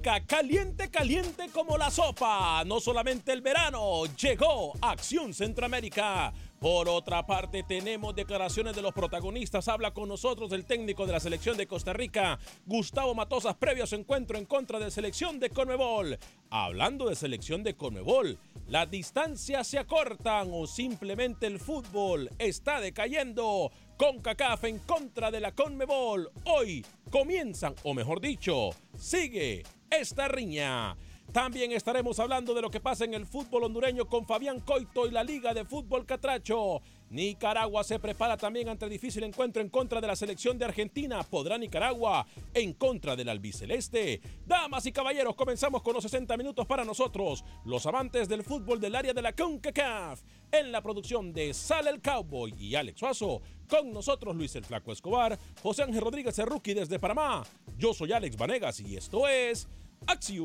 [0.00, 2.64] Caliente, caliente como la sopa.
[2.64, 6.32] No solamente el verano, llegó Acción Centroamérica.
[6.58, 9.68] Por otra parte, tenemos declaraciones de los protagonistas.
[9.68, 13.86] Habla con nosotros el técnico de la selección de Costa Rica, Gustavo Matosas, previo a
[13.86, 16.18] su encuentro en contra de selección de Conmebol.
[16.50, 23.70] Hablando de selección de Conmebol, las distancias se acortan o simplemente el fútbol está decayendo.
[23.96, 26.28] Con CACAF en contra de la Conmebol.
[26.46, 30.96] Hoy comienzan, o mejor dicho, sigue esta riña.
[31.32, 35.10] También estaremos hablando de lo que pasa en el fútbol hondureño con Fabián Coito y
[35.10, 36.80] la Liga de Fútbol Catracho.
[37.10, 41.22] Nicaragua se prepara también ante el difícil encuentro en contra de la selección de Argentina.
[41.22, 44.20] ¿Podrá Nicaragua en contra del albiceleste?
[44.46, 48.94] Damas y caballeros, comenzamos con los 60 minutos para nosotros, los amantes del fútbol del
[48.94, 50.22] área de la CONCACAF.
[50.50, 53.42] En la producción de Sale el Cowboy y Alex Suazo.
[53.68, 57.42] Con nosotros Luis el Flaco Escobar, José Ángel Rodríguez Cerruqui desde Panamá.
[57.76, 59.68] Yo soy Alex Vanegas y esto es
[60.06, 60.44] Acción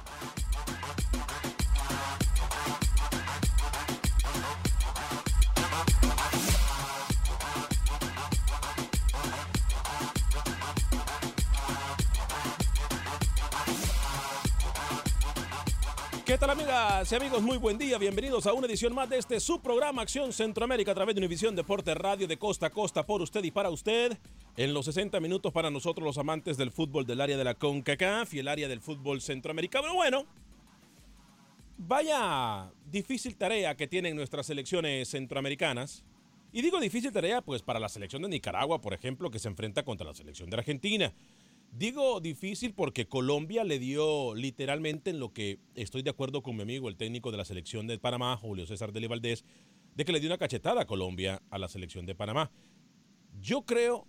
[16.81, 17.41] Amigas y amigos?
[17.43, 20.95] Muy buen día, bienvenidos a una edición más de este su programa Acción Centroamérica a
[20.95, 24.17] través de Univisión Deporte Radio de costa a costa por usted y para usted.
[24.57, 28.33] En los 60 minutos para nosotros los amantes del fútbol del área de la CONCACAF
[28.33, 29.93] y el área del fútbol centroamericano.
[29.93, 30.25] Bueno,
[31.77, 36.03] vaya difícil tarea que tienen nuestras selecciones centroamericanas.
[36.51, 39.83] Y digo difícil tarea pues para la selección de Nicaragua, por ejemplo, que se enfrenta
[39.83, 41.13] contra la selección de Argentina.
[41.71, 46.63] Digo difícil porque Colombia le dio literalmente en lo que estoy de acuerdo con mi
[46.63, 49.45] amigo, el técnico de la selección de Panamá, Julio César Deli Valdés,
[49.95, 52.51] de que le dio una cachetada a Colombia a la selección de Panamá.
[53.39, 54.05] Yo creo,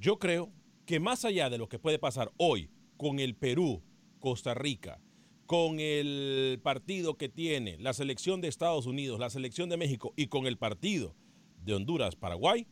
[0.00, 0.50] yo creo
[0.86, 3.82] que más allá de lo que puede pasar hoy con el Perú,
[4.18, 4.98] Costa Rica,
[5.44, 10.28] con el partido que tiene la selección de Estados Unidos, la selección de México y
[10.28, 11.14] con el partido
[11.64, 12.66] de Honduras, Paraguay,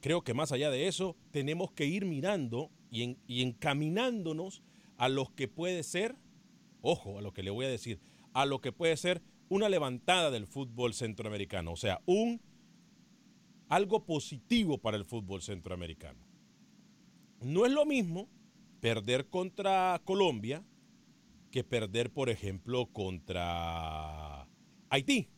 [0.00, 4.62] creo que más allá de eso tenemos que ir mirando y, en- y encaminándonos
[4.96, 6.16] a lo que puede ser,
[6.82, 8.00] ojo a lo que le voy a decir,
[8.32, 12.40] a lo que puede ser una levantada del fútbol centroamericano, o sea, un
[13.68, 16.18] algo positivo para el fútbol centroamericano.
[17.40, 18.28] No es lo mismo
[18.80, 20.64] perder contra Colombia
[21.50, 24.48] que perder, por ejemplo, contra
[24.90, 25.28] Haití.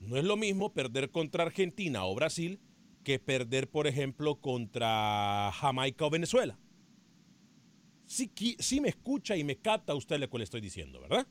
[0.00, 2.60] No es lo mismo perder contra Argentina o Brasil
[3.04, 6.58] que perder, por ejemplo, contra Jamaica o Venezuela.
[8.08, 11.26] Qui- sí me escucha y me capta usted lo que le estoy diciendo, ¿verdad?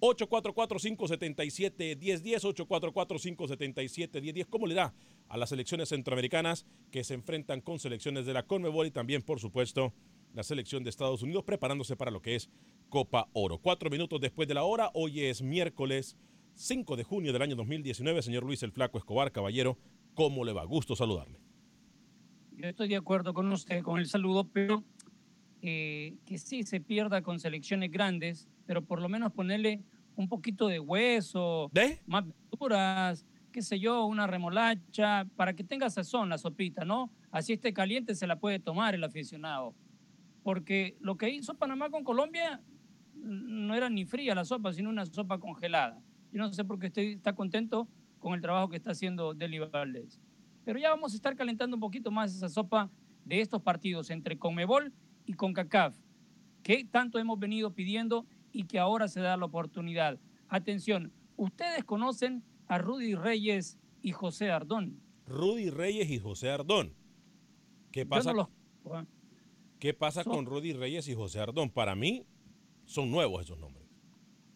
[0.00, 4.46] 844-577-1010, 844-577-1010.
[4.48, 4.94] ¿Cómo le da
[5.28, 9.40] a las selecciones centroamericanas que se enfrentan con selecciones de la Conmebol y también, por
[9.40, 9.92] supuesto,
[10.34, 12.50] la selección de Estados Unidos preparándose para lo que es
[12.88, 13.58] Copa Oro?
[13.58, 16.16] Cuatro minutos después de la hora, hoy es miércoles
[16.54, 18.22] 5 de junio del año 2019.
[18.22, 19.78] Señor Luis el Flaco Escobar, caballero,
[20.14, 20.64] ¿Cómo le va?
[20.64, 21.38] Gusto saludarle.
[22.56, 24.84] Yo estoy de acuerdo con usted con el saludo, pero
[25.62, 29.82] eh, que sí se pierda con selecciones grandes, pero por lo menos ponerle
[30.16, 32.00] un poquito de hueso, ¿De?
[32.06, 37.10] más verduras, qué sé yo, una remolacha, para que tenga sazón la sopita, ¿no?
[37.30, 39.74] Así esté caliente se la puede tomar el aficionado.
[40.42, 42.60] Porque lo que hizo Panamá con Colombia
[43.14, 46.00] no era ni fría la sopa, sino una sopa congelada.
[46.32, 47.88] Yo no sé por qué usted está contento
[48.20, 50.20] con el trabajo que está haciendo Deli Valdés.
[50.64, 52.88] Pero ya vamos a estar calentando un poquito más esa sopa
[53.24, 54.92] de estos partidos entre Conmebol
[55.26, 55.96] y CONCACAF,
[56.62, 60.18] que tanto hemos venido pidiendo y que ahora se da la oportunidad.
[60.48, 65.00] Atención, ustedes conocen a Rudy Reyes y José Ardón.
[65.26, 66.94] Rudy Reyes y José Ardón.
[67.92, 68.48] ¿Qué pasa, no
[68.84, 69.04] los-
[69.78, 71.70] ¿qué pasa Son- con Rudy Reyes y José Ardón?
[71.70, 72.24] Para mí
[72.84, 73.79] son nuevos esos nombres.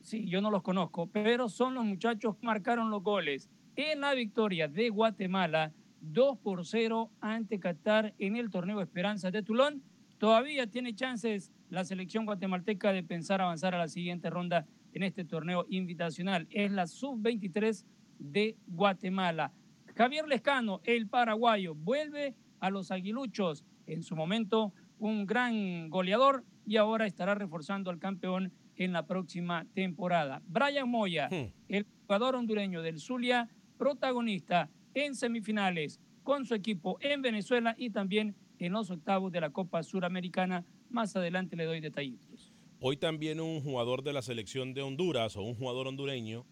[0.05, 4.13] Sí, yo no los conozco, pero son los muchachos que marcaron los goles en la
[4.13, 5.73] victoria de Guatemala
[6.03, 9.83] 2 por 0 ante Qatar en el torneo Esperanza de Tulón.
[10.19, 15.25] Todavía tiene chances la selección guatemalteca de pensar avanzar a la siguiente ronda en este
[15.25, 16.47] torneo invitacional.
[16.51, 17.87] Es la sub-23
[18.19, 19.55] de Guatemala.
[19.97, 23.65] Javier Lescano, el paraguayo, vuelve a los aguiluchos.
[23.87, 29.67] En su momento, un gran goleador y ahora estará reforzando al campeón en la próxima
[29.75, 30.43] temporada.
[30.47, 31.53] Brian Moya, Hmm.
[31.69, 33.49] el jugador hondureño del Zulia,
[33.79, 39.51] protagonista en semifinales con su equipo en Venezuela y también en los octavos de la
[39.51, 40.65] Copa Suramericana.
[40.91, 42.53] Más adelante le doy detallitos.
[42.81, 46.47] Hoy también un jugador de la selección de Honduras o un jugador hondureño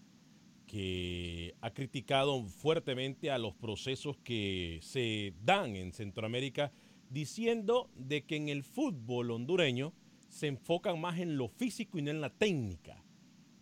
[0.67, 6.73] que ha criticado fuertemente a los procesos que se dan en Centroamérica,
[7.11, 9.93] diciendo de que en el fútbol hondureño
[10.33, 13.05] se enfocan más en lo físico y no en la técnica,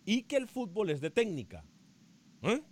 [0.04, 1.64] y que el fútbol es de técnica.
[2.42, 2.62] ¿Eh?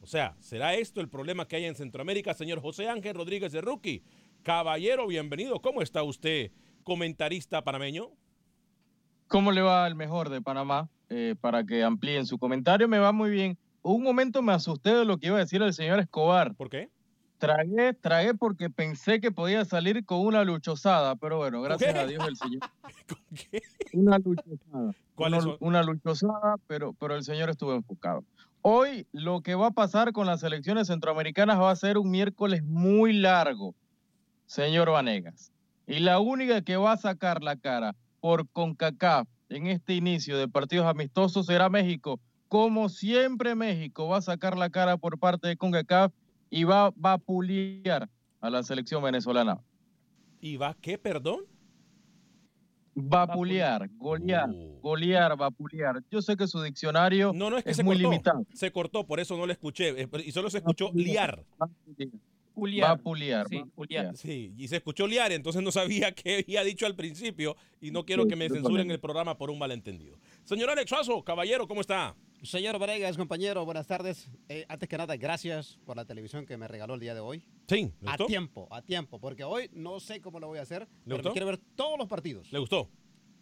[0.00, 3.60] O sea, ¿será esto el problema que hay en Centroamérica, señor José Ángel Rodríguez de
[3.60, 4.02] Rookie?
[4.42, 5.60] Caballero, bienvenido.
[5.60, 6.50] ¿Cómo está usted,
[6.82, 8.08] comentarista panameño?
[9.28, 10.88] ¿Cómo le va al mejor de Panamá?
[11.10, 13.58] Eh, para que amplíen su comentario, me va muy bien.
[13.82, 16.54] Un momento me asusté de lo que iba a decir el señor Escobar.
[16.54, 16.88] ¿Por qué?
[17.38, 21.98] Tragué, tragué porque pensé que podía salir con una luchosada, pero bueno, gracias qué?
[21.98, 22.60] a Dios el señor.
[23.08, 23.60] ¿Con qué?
[23.92, 24.94] Una luchosada.
[25.14, 25.68] ¿Cuáles Una, son?
[25.68, 28.24] una luchosada, pero, pero el señor estuvo enfocado.
[28.62, 32.64] Hoy lo que va a pasar con las elecciones centroamericanas va a ser un miércoles
[32.64, 33.74] muy largo,
[34.46, 35.52] señor Vanegas.
[35.86, 40.48] Y la única que va a sacar la cara por CONCACAF en este inicio de
[40.48, 42.18] partidos amistosos será México.
[42.48, 46.12] Como siempre México va a sacar la cara por parte de CONCACAF
[46.50, 48.08] y va, va a puliar
[48.40, 49.60] a la selección venezolana.
[50.40, 51.40] ¿Y va qué, perdón?
[52.98, 54.80] Vapulear, golear, Uh.
[54.80, 56.02] golear, vapulear.
[56.10, 58.10] Yo sé que su diccionario No, no, es que es se muy cortó.
[58.10, 58.46] limitado.
[58.54, 60.00] Se cortó, por eso no lo escuché.
[60.02, 61.44] eh, Y solo se escuchó liar.
[62.54, 63.46] Vapulear.
[63.48, 64.16] Sí, Julián.
[64.16, 68.06] Sí, y se escuchó liar, entonces no sabía qué había dicho al principio y no
[68.06, 70.16] quiero que me censuren el programa por un malentendido.
[70.44, 72.14] Señor Alex Suazo, caballero, ¿cómo está?
[72.42, 74.28] Señor Varegas, compañero, buenas tardes.
[74.48, 77.42] Eh, antes que nada, gracias por la televisión que me regaló el día de hoy.
[77.66, 80.86] Sí, ¿le A tiempo, a tiempo, porque hoy no sé cómo lo voy a hacer,
[81.04, 81.32] pero gustó?
[81.32, 82.52] quiero ver todos los partidos.
[82.52, 82.88] ¿Le gustó?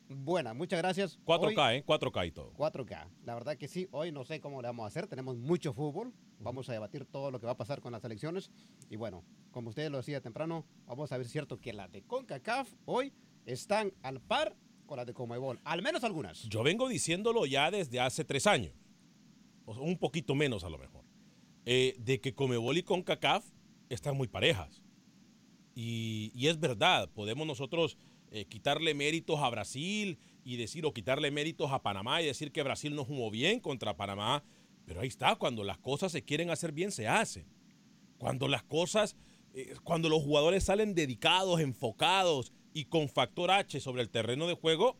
[0.09, 1.19] Buena, muchas gracias.
[1.25, 1.85] 4K, Hoy, ¿eh?
[1.87, 2.53] 4K y todo.
[2.55, 3.09] 4K.
[3.25, 5.07] La verdad que sí, hoy no sé cómo le vamos a hacer.
[5.07, 6.13] Tenemos mucho fútbol.
[6.39, 8.51] Vamos a debatir todo lo que va a pasar con las elecciones.
[8.91, 11.91] Y bueno, como usted lo decía temprano, vamos a ver si es cierto que las
[11.91, 13.13] de CONCACAF hoy
[13.47, 14.55] están al par
[14.87, 15.59] con las de Comebol.
[15.65, 16.43] Al menos algunas.
[16.49, 18.75] Yo vengo diciéndolo ya desde hace tres años,
[19.67, 21.05] un poquito menos a lo mejor,
[21.65, 23.45] eh, de que Comebol y CONCACAF
[23.89, 24.83] están muy parejas.
[25.75, 27.97] Y, y es verdad, podemos nosotros
[28.31, 32.65] eh, quitarle méritos a Brasil y decir, o quitarle méritos a Panamá y decir que
[32.65, 34.43] Brasil no jugó bien contra Panamá,
[34.85, 37.47] pero ahí está, cuando las cosas se quieren hacer bien, se hacen.
[38.19, 39.17] Cuando las cosas,
[39.55, 44.55] eh, cuando los jugadores salen dedicados, enfocados y con factor H sobre el terreno de
[44.55, 44.97] juego,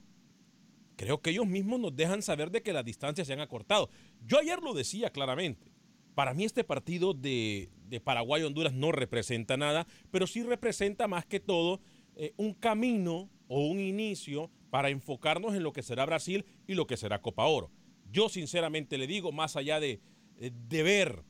[0.97, 3.91] creo que ellos mismos nos dejan saber de que las distancias se han acortado.
[4.27, 5.73] Yo ayer lo decía claramente.
[6.15, 7.71] Para mí este partido de,
[8.03, 11.81] Paraguay-Honduras no representa nada, pero sí representa más que todo
[12.17, 16.87] eh, un camino o un inicio para enfocarnos en lo que será Brasil y lo
[16.87, 17.71] que será Copa Oro.
[18.11, 20.01] Yo sinceramente le digo, más allá de,
[20.39, 21.25] eh, de ver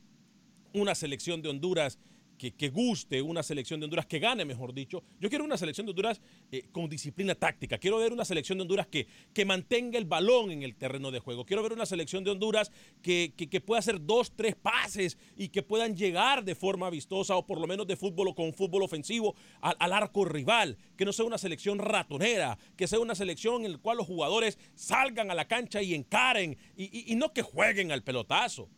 [0.73, 1.99] una selección de Honduras
[2.37, 5.03] que, guste, una selección de Honduras que gane, mejor dicho.
[5.19, 7.77] Yo quiero una selección de Honduras eh, con disciplina táctica.
[7.77, 11.19] Quiero ver una selección de Honduras que, que mantenga el balón en el terreno de
[11.19, 11.45] juego.
[11.45, 15.49] Quiero ver una selección de Honduras que, que, que pueda hacer dos, tres pases y
[15.49, 18.83] que puedan llegar de forma vistosa o por lo menos de fútbol o con fútbol
[18.83, 20.77] ofensivo al, al arco rival.
[20.97, 24.59] Que no sea una selección ratonera, que sea una selección en la cual los jugadores
[24.75, 28.69] salgan a la cancha y encaren y, y- y no que jueguen al pelotazo.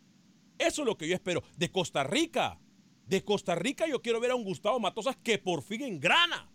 [0.59, 2.59] Eso es lo que yo espero de Costa Rica.
[3.07, 6.51] De Costa Rica yo quiero ver a un Gustavo Matosas que por fin engrana.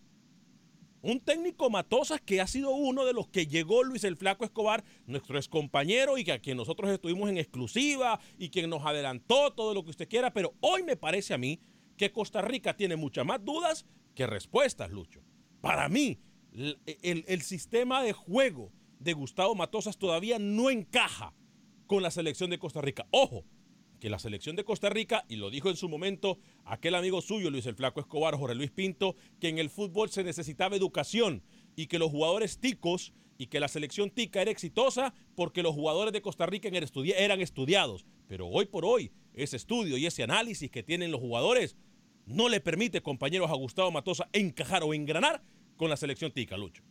[1.01, 4.83] Un técnico Matosas que ha sido uno de los que llegó Luis el Flaco Escobar,
[5.05, 9.51] nuestro ex compañero y que a quien nosotros estuvimos en exclusiva y quien nos adelantó
[9.51, 11.59] todo lo que usted quiera, pero hoy me parece a mí
[11.97, 15.21] que Costa Rica tiene muchas más dudas que respuestas, Lucho.
[15.59, 16.19] Para mí,
[16.53, 21.33] el, el, el sistema de juego de Gustavo Matosas todavía no encaja
[21.87, 23.07] con la selección de Costa Rica.
[23.11, 23.43] Ojo,
[24.03, 27.49] que la selección de Costa Rica, y lo dijo en su momento aquel amigo suyo,
[27.49, 31.41] Luis el Flaco Escobar, Jorge Luis Pinto, que en el fútbol se necesitaba educación
[31.77, 36.11] y que los jugadores ticos y que la selección tica era exitosa porque los jugadores
[36.11, 38.05] de Costa Rica eran estudiados.
[38.27, 41.77] Pero hoy por hoy, ese estudio y ese análisis que tienen los jugadores
[42.25, 45.41] no le permite, compañeros, a Gustavo Matosa encajar o engranar
[45.77, 46.83] con la selección tica, Lucho.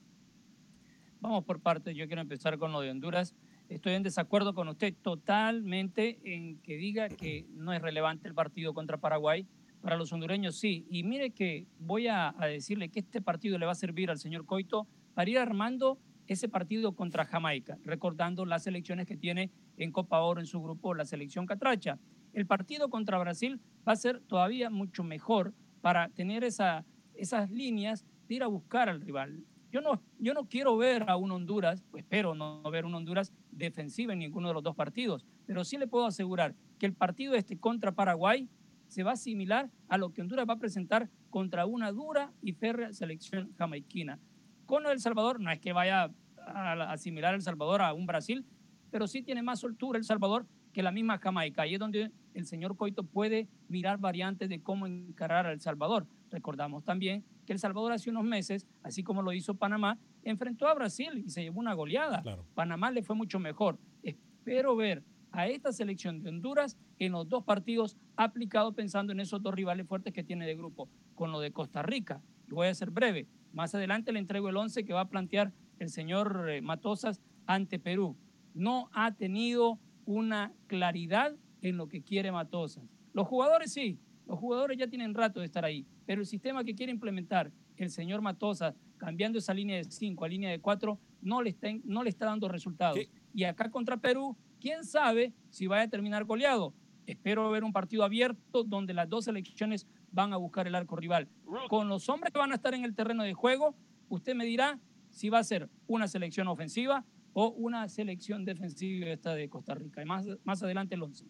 [1.21, 1.95] Vamos por partes.
[1.95, 3.35] Yo quiero empezar con lo de Honduras.
[3.69, 8.75] Estoy en desacuerdo con usted totalmente en que diga que no es relevante el partido
[8.75, 9.47] contra Paraguay.
[9.81, 10.87] Para los hondureños sí.
[10.91, 14.19] Y mire que voy a, a decirle que este partido le va a servir al
[14.19, 19.93] señor Coito para ir armando ese partido contra Jamaica, recordando las elecciones que tiene en
[19.93, 21.99] Copa Oro en su grupo la selección Catracha.
[22.33, 28.07] El partido contra Brasil va a ser todavía mucho mejor para tener esa, esas líneas
[28.29, 29.45] de ir a buscar al rival.
[29.71, 34.13] Yo no, yo no quiero ver a un Honduras, espero no ver un Honduras defensiva
[34.13, 37.59] en ninguno de los dos partidos, pero sí le puedo asegurar que el partido este
[37.59, 38.49] contra Paraguay
[38.89, 42.53] se va a asimilar a lo que Honduras va a presentar contra una dura y
[42.53, 44.19] férrea selección jamaiquina.
[44.67, 46.11] Con El Salvador no es que vaya
[46.47, 48.45] a asimilar El Salvador a un Brasil,
[48.91, 51.63] pero sí tiene más soltura El Salvador que la misma Jamaica.
[51.63, 56.07] Ahí es donde el señor Coito puede mirar variantes de cómo encarar a El Salvador.
[56.31, 60.75] Recordamos también que El Salvador hace unos meses, así como lo hizo Panamá, enfrentó a
[60.75, 62.23] Brasil y se llevó una goleada.
[62.23, 62.47] Claro.
[62.55, 63.79] Panamá le fue mucho mejor.
[64.03, 65.03] Espero ver
[65.33, 69.87] a esta selección de Honduras en los dos partidos aplicado pensando en esos dos rivales
[69.87, 70.89] fuertes que tiene de grupo.
[71.15, 74.57] Con lo de Costa Rica, y voy a ser breve, más adelante le entrego el
[74.57, 78.17] 11 que va a plantear el señor eh, Matosas ante Perú.
[78.55, 82.85] No ha tenido una claridad en lo que quiere Matosas.
[83.13, 86.75] Los jugadores sí, los jugadores ya tienen rato de estar ahí, pero el sistema que
[86.75, 91.43] quiere implementar el señor Matosas, cambiando esa línea de 5 a línea de 4, no
[91.43, 92.97] le está, no le está dando resultados.
[92.97, 93.09] ¿Qué?
[93.35, 96.73] Y acá contra Perú, quién sabe si vaya a terminar goleado.
[97.05, 101.29] Espero ver un partido abierto donde las dos selecciones van a buscar el arco rival.
[101.69, 103.75] Con los hombres que van a estar en el terreno de juego,
[104.09, 104.79] usted me dirá
[105.11, 110.01] si va a ser una selección ofensiva o una selección defensiva esta de Costa Rica.
[110.01, 111.25] Y más, más adelante el 11.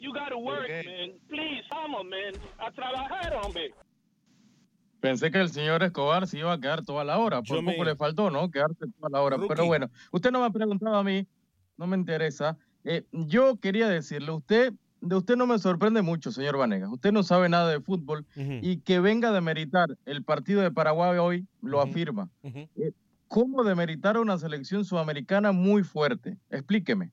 [0.00, 1.12] You gotta work, man.
[1.28, 2.32] Please, vamos, man.
[2.58, 3.74] A trabajar, hombre.
[5.06, 7.38] Pensé que el señor Escobar se iba a quedar toda la hora.
[7.42, 8.50] Por Yo poco me- le faltó, ¿no?
[8.50, 9.36] Quedarse toda la hora.
[9.36, 9.66] Pero Rookie.
[9.68, 11.26] bueno, usted no me ha preguntado a mí,
[11.76, 12.56] no me interesa.
[12.84, 16.90] Eh, yo quería decirle, usted, de usted no me sorprende mucho, señor Vanegas.
[16.92, 20.70] Usted no sabe nada de fútbol Ujú, y que venga a demeritar el partido de
[20.72, 21.88] Paraguay hoy lo Ujú.
[21.88, 22.28] afirma.
[22.42, 22.68] ujú.
[23.28, 26.38] ¿Cómo demeritar a una selección sudamericana muy fuerte?
[26.50, 27.10] Explíqueme.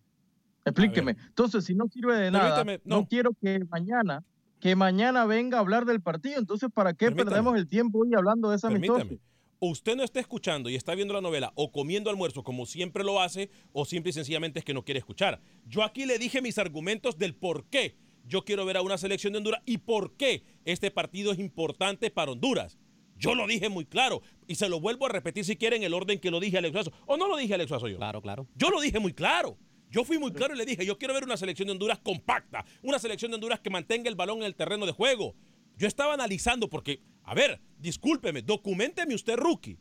[0.66, 1.18] Explíqueme.
[1.28, 2.74] Entonces, si no sirve de nada, no.
[2.86, 3.08] no.
[3.08, 4.24] quiero que mañana,
[4.64, 6.40] que mañana venga a hablar del partido.
[6.40, 7.32] Entonces, ¿para qué Permítame.
[7.32, 8.70] perdemos el tiempo hoy hablando de esa?
[8.70, 9.20] Permítame.
[9.60, 13.20] Usted no está escuchando y está viendo la novela o comiendo almuerzo como siempre lo
[13.20, 15.42] hace o simple y sencillamente es que no quiere escuchar.
[15.68, 19.34] Yo aquí le dije mis argumentos del por qué yo quiero ver a una selección
[19.34, 22.78] de Honduras y por qué este partido es importante para Honduras.
[23.18, 26.20] Yo lo dije muy claro y se lo vuelvo a repetir si quieren el orden
[26.20, 26.94] que lo dije Alex Suazo.
[27.06, 27.98] ¿O no lo dije Alex Suazo yo?
[27.98, 28.48] Claro, claro.
[28.56, 29.58] Yo lo dije muy claro.
[29.94, 32.66] Yo fui muy claro y le dije, yo quiero ver una selección de Honduras compacta,
[32.82, 35.36] una selección de Honduras que mantenga el balón en el terreno de juego.
[35.78, 39.78] Yo estaba analizando porque, a ver, discúlpeme, documenteme usted, rookie.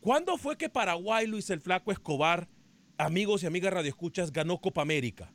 [0.00, 2.48] ¿Cuándo fue que Paraguay, Luis el Flaco Escobar,
[2.96, 5.30] amigos y amigas radioescuchas, ganó Copa América?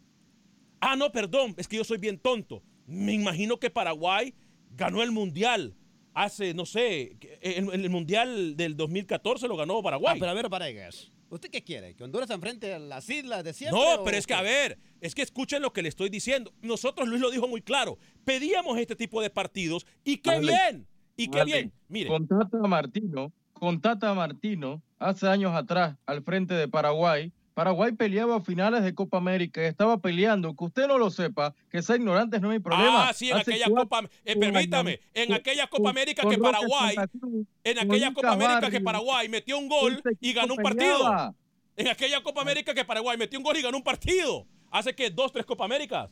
[0.80, 2.64] Ah, no, perdón, es que yo soy bien tonto.
[2.88, 4.34] Me imagino que Paraguay
[4.72, 5.76] ganó el Mundial
[6.16, 10.20] hace, no sé, el, el Mundial del 2014 lo ganó Ah, Paraguay.
[10.20, 11.12] pero a ver, Paregas.
[11.32, 11.96] ¿Usted qué quiere?
[11.96, 13.80] ¿Que Honduras se enfrente a las islas de siempre?
[13.80, 16.52] No, pero es que, a ver, es que escuchen lo que le estoy diciendo.
[16.62, 20.52] Nosotros, Luis lo dijo muy claro, pedíamos este tipo de partidos y qué Dale.
[20.52, 21.52] bien, y qué Dale.
[21.52, 21.74] bien.
[21.88, 27.92] Mire, Con Tata Martino, con Tata Martino, hace años atrás, al frente de Paraguay, Paraguay
[27.92, 32.40] peleaba finales de Copa América, estaba peleando, que usted no lo sepa, que sea ignorante
[32.40, 33.10] no es mi problema.
[33.10, 36.38] ah, sí, en Hace aquella cuatro Copa, eh, permítame, en con- aquella Copa América que
[36.38, 40.98] Paraguay, Cruz, en aquella Copa América que Paraguay metió un gol y ganó un partido.
[40.98, 41.36] peleaba.
[41.78, 44.46] En aquella Copa América que Paraguay metió un gol y ganó un partido.
[44.72, 46.10] Hace que dos, tres Copa Américas.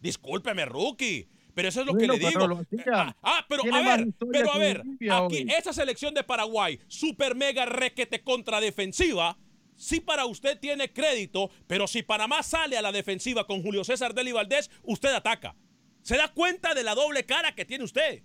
[0.00, 1.28] Discúlpeme, rookie.
[1.54, 2.60] Pero eso es lo Bueno, que le digo.
[2.72, 4.80] Eh, ah, ah, pero a ver, pero a ver,
[5.10, 5.46] aquí, hoy.
[5.58, 9.36] esa selección de Paraguay, super mega requete contra defensiva,
[9.80, 14.14] sí para usted tiene crédito, pero si Panamá sale a la defensiva con Julio César
[14.14, 15.56] Deli Valdés, usted ataca.
[16.02, 18.22] ¿Se da cuenta de la doble cara que tiene usted?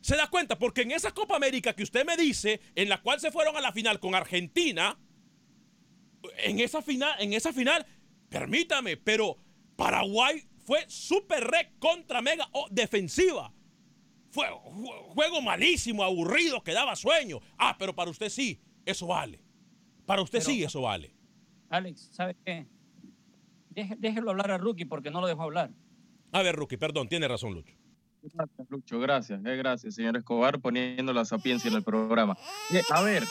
[0.00, 0.58] ¿Se da cuenta?
[0.58, 3.60] Porque en esa Copa América que usted me dice, en la cual se fueron a
[3.60, 4.98] la final con Argentina,
[6.38, 7.86] en esa final, en esa final,
[8.28, 9.36] permítame, pero
[9.76, 13.52] Paraguay fue super rec contra mega oh, defensiva.
[14.30, 14.48] Fue
[15.14, 17.40] juego malísimo, aburrido, que daba sueño.
[17.56, 19.43] Ah, pero para usted sí, eso vale.
[20.06, 21.14] Para usted sí, eso vale.
[21.70, 22.66] Alex, ¿sabe qué?
[23.98, 25.70] déjelo hablar a Rookie porque no lo dejo hablar.
[26.30, 27.74] A ver, Rookie, perdón, tiene razón, Lucho.
[28.22, 29.40] Gracias, Lucho, gracias.
[29.44, 32.36] Eh, gracias, señor Escobar, poniendo la sapiencia en el programa.
[32.72, 33.24] Eh, a ver,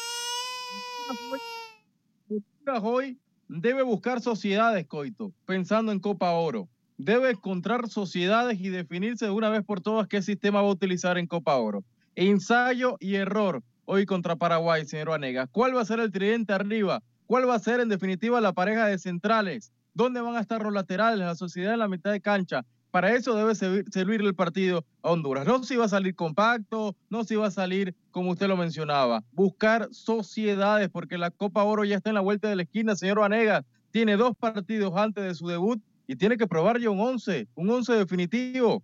[2.81, 6.67] hoy debe buscar sociedades, Coito, pensando en Copa Oro.
[6.97, 11.17] Debe encontrar sociedades y definirse de una vez por todas qué sistema va a utilizar
[11.17, 11.83] en Copa Oro.
[12.15, 15.49] Ensayo y error hoy contra Paraguay, señor Vanegas.
[15.51, 17.01] ¿Cuál va a ser el tridente arriba?
[17.25, 19.71] ¿Cuál va a ser en definitiva la pareja de centrales?
[19.93, 22.65] ¿Dónde van a estar los laterales, la sociedad en la mitad de cancha?
[22.91, 25.47] Para eso debe servir, el partido a Honduras.
[25.47, 29.23] No si va a salir compacto, no si va a salir como usted lo mencionaba.
[29.31, 33.19] Buscar sociedades, porque la Copa Oro ya está en la vuelta de la esquina, señor
[33.19, 33.65] Vanegas.
[33.89, 37.69] Tiene dos partidos antes de su debut y tiene que probar ya un 11, un
[37.71, 38.83] 11 definitivo.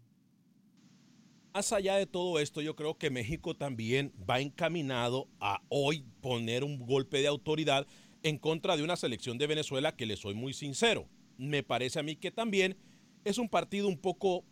[1.54, 6.64] Más allá de todo esto, yo creo que México también va encaminado a hoy poner
[6.64, 7.88] un golpe de autoridad
[8.22, 11.10] en contra de una selección de Venezuela que le soy muy sincero.
[11.38, 12.78] Me parece a mí que también
[13.26, 14.46] es un partido un poco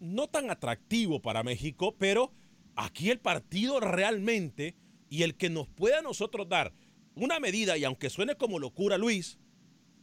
[0.00, 2.32] no tan atractivo para México, pero
[2.74, 4.74] aquí el partido realmente
[5.08, 6.74] y el que nos pueda a nosotros dar
[7.14, 9.38] una medida, y aunque suene como locura, Luis,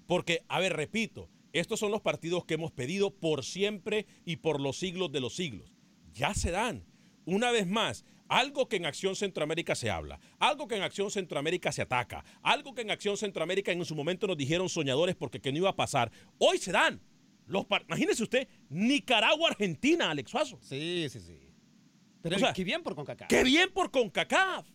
[0.07, 4.61] porque, a ver, repito, estos son los partidos que hemos pedido por siempre y por
[4.61, 5.80] los siglos de los siglos.
[6.13, 6.85] Ya se dan.
[7.25, 11.71] Una vez más, algo que en Acción Centroamérica se habla, algo que en Acción Centroamérica
[11.71, 15.51] se ataca, algo que en Acción Centroamérica en su momento nos dijeron soñadores porque que
[15.51, 17.01] no iba a pasar, hoy se dan.
[17.45, 20.59] Los imagínese usted, Nicaragua, Argentina, Alex Suazo.
[20.61, 21.39] Sí, sí, sí.
[22.21, 23.27] Pero qué bien por CONCACAF.
[23.27, 24.67] Qué bien por CONCACAF.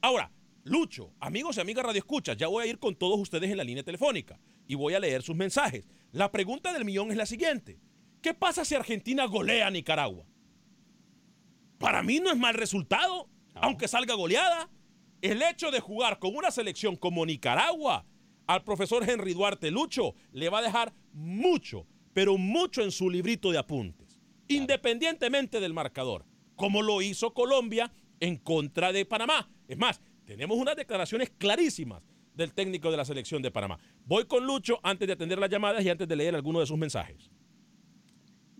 [0.00, 0.32] Ahora,
[0.64, 3.64] Lucho, amigos y amigas Radio Escucha, ya voy a ir con todos ustedes en la
[3.64, 5.88] línea telefónica y voy a leer sus mensajes.
[6.12, 7.80] La pregunta del millón es la siguiente.
[8.20, 10.24] ¿Qué pasa si Argentina golea a Nicaragua?
[11.82, 14.70] Para mí no es mal resultado, aunque salga goleada.
[15.20, 18.06] El hecho de jugar con una selección como Nicaragua
[18.46, 23.50] al profesor Henry Duarte Lucho le va a dejar mucho, pero mucho en su librito
[23.50, 27.90] de apuntes, independientemente del marcador, como lo hizo Colombia
[28.20, 29.50] en contra de Panamá.
[29.66, 33.80] Es más, tenemos unas declaraciones clarísimas del técnico de la selección de Panamá.
[34.06, 36.78] Voy con Lucho antes de atender las llamadas y antes de leer alguno de sus
[36.78, 37.28] mensajes.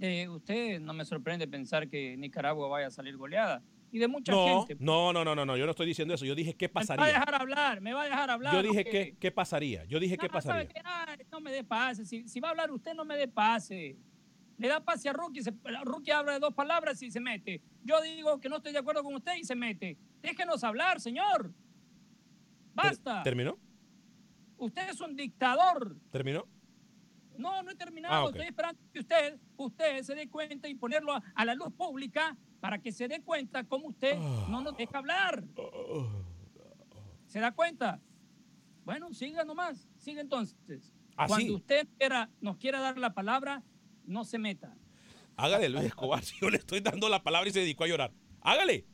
[0.05, 3.63] Eh, usted no me sorprende pensar que Nicaragua vaya a salir goleada.
[3.93, 4.77] Y de mucha gente.
[4.81, 6.25] No, no, no, no, no, yo no estoy diciendo eso.
[6.25, 7.05] Yo dije qué pasaría.
[7.05, 8.53] Me va a dejar hablar, me va a dejar hablar.
[8.53, 9.85] Yo dije qué, qué pasaría.
[9.85, 10.69] Yo dije qué pasaría.
[11.31, 12.05] no me dé pase.
[12.05, 13.97] Si, va a hablar usted, no me dé pase.
[14.59, 15.41] Le da pase a Rookie.
[15.41, 15.53] Se,
[15.85, 17.63] Rookie habla de dos palabras y se mete.
[17.85, 19.97] Yo digo que no estoy de acuerdo con usted y se mete.
[20.21, 21.53] Déjenos hablar, señor.
[22.75, 23.23] Basta.
[23.23, 23.57] ¿Terminó?
[24.57, 25.95] Usted es un dictador.
[26.11, 26.49] ¿Terminó?
[27.37, 28.27] No, no he terminado.
[28.27, 32.37] Ah, Estoy esperando que usted, usted se dé cuenta y ponerlo a, la luz pública
[32.61, 34.17] para que se dé cuenta cómo usted
[34.49, 35.45] no nos deja hablar.
[37.27, 38.01] ¿Se da cuenta?
[38.85, 39.89] Bueno, siga nomás.
[39.97, 40.93] Siga entonces.
[41.17, 43.63] ¿Ah, Cuando usted quiera, nos quiera dar la palabra,
[44.05, 44.75] no se meta.
[45.37, 46.23] Hágale, Luis Escobar.
[46.25, 48.13] Si yo le estoy dando la palabra y se dedicó a llorar.
[48.41, 48.87] Hágale.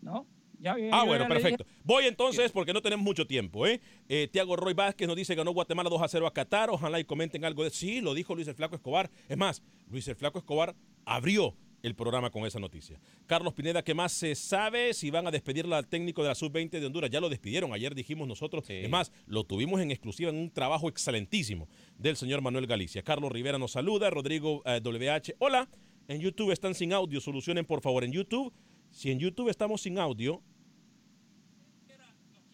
[0.00, 0.26] No
[0.64, 1.64] ah, bueno, perfecto.
[1.84, 3.66] Voy entonces porque no tenemos mucho tiempo.
[3.66, 3.80] ¿eh?
[4.08, 4.28] ¿eh?
[4.30, 6.70] Tiago Roy Vázquez nos dice ganó Guatemala 2 a 0 a Qatar.
[6.70, 9.10] Ojalá y comenten algo de sí, lo dijo Luis el Flaco Escobar.
[9.28, 13.00] Es más, Luis el Flaco Escobar abrió el programa con esa noticia.
[13.26, 16.70] Carlos Pineda, ¿qué más se sabe si van a despedir al técnico de la Sub-20
[16.70, 17.10] de Honduras?
[17.10, 18.64] Ya lo despidieron, ayer dijimos nosotros.
[18.68, 23.02] Es más, lo tuvimos en exclusiva en un trabajo excelentísimo del señor Manuel Galicia.
[23.02, 25.68] Carlos Rivera nos saluda, Rodrigo WH, eh, hola.
[26.08, 28.50] En YouTube están sin audio, solucionen por favor en YouTube.
[28.90, 30.42] Si en YouTube estamos sin audio,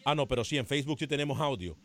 [0.05, 1.75] Ah, no, pero sí, en Facebook sí tenemos audio.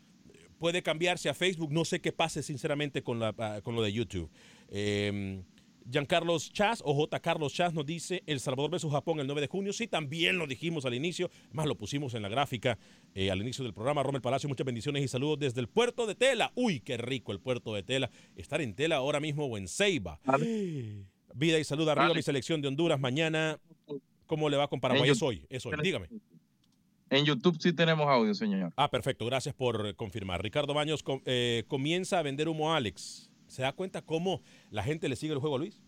[0.59, 1.71] Puede cambiarse a Facebook.
[1.71, 4.29] No sé qué pase, sinceramente, con, la, ah, con lo de YouTube.
[4.69, 5.41] Eh,
[5.89, 7.19] Giancarlos Chas o J.
[7.19, 9.73] Carlos Chas nos dice El Salvador versus Japón el 9 de junio.
[9.73, 11.31] Sí, también lo dijimos al inicio.
[11.51, 12.77] Más lo pusimos en la gráfica
[13.15, 14.03] eh, al inicio del programa.
[14.03, 16.51] Romel Palacio, muchas bendiciones y saludos desde el puerto de Tela.
[16.53, 18.11] Uy, qué rico el puerto de Tela.
[18.35, 20.19] Estar en Tela ahora mismo o en Ceiba.
[21.33, 23.59] Vida y salud arriba mi selección de Honduras mañana.
[24.31, 25.09] ¿Cómo le va con Paraguay?
[25.09, 25.73] Es hoy, es hoy.
[25.83, 26.07] Dígame.
[27.09, 28.71] En YouTube sí tenemos audio, señor.
[28.77, 29.25] Ah, perfecto.
[29.25, 30.41] Gracias por confirmar.
[30.41, 33.29] Ricardo Baños eh, comienza a vender humo a Alex.
[33.47, 35.81] ¿Se da cuenta cómo la gente le sigue el juego a Luis?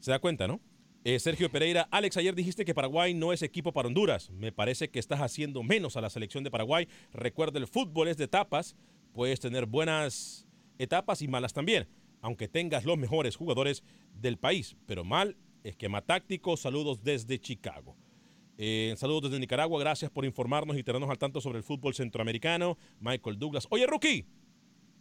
[0.00, 0.60] ¿Se da cuenta, no?
[1.04, 4.30] Eh, Sergio Pereira, Alex, ayer dijiste que Paraguay no es equipo para Honduras.
[4.30, 6.88] Me parece que estás haciendo menos a la selección de Paraguay.
[7.12, 8.74] Recuerda, el fútbol es de etapas.
[9.12, 10.44] Puedes tener buenas
[10.78, 11.86] etapas y malas también.
[12.20, 13.84] aunque tengas los mejores jugadores
[14.20, 14.76] del país.
[14.86, 17.96] Pero mal, esquema táctico, saludos desde Chicago.
[18.56, 22.78] Eh, saludos desde Nicaragua, gracias por informarnos y tenernos al tanto sobre el fútbol centroamericano.
[23.00, 23.66] Michael Douglas.
[23.70, 24.26] Oye, Rookie,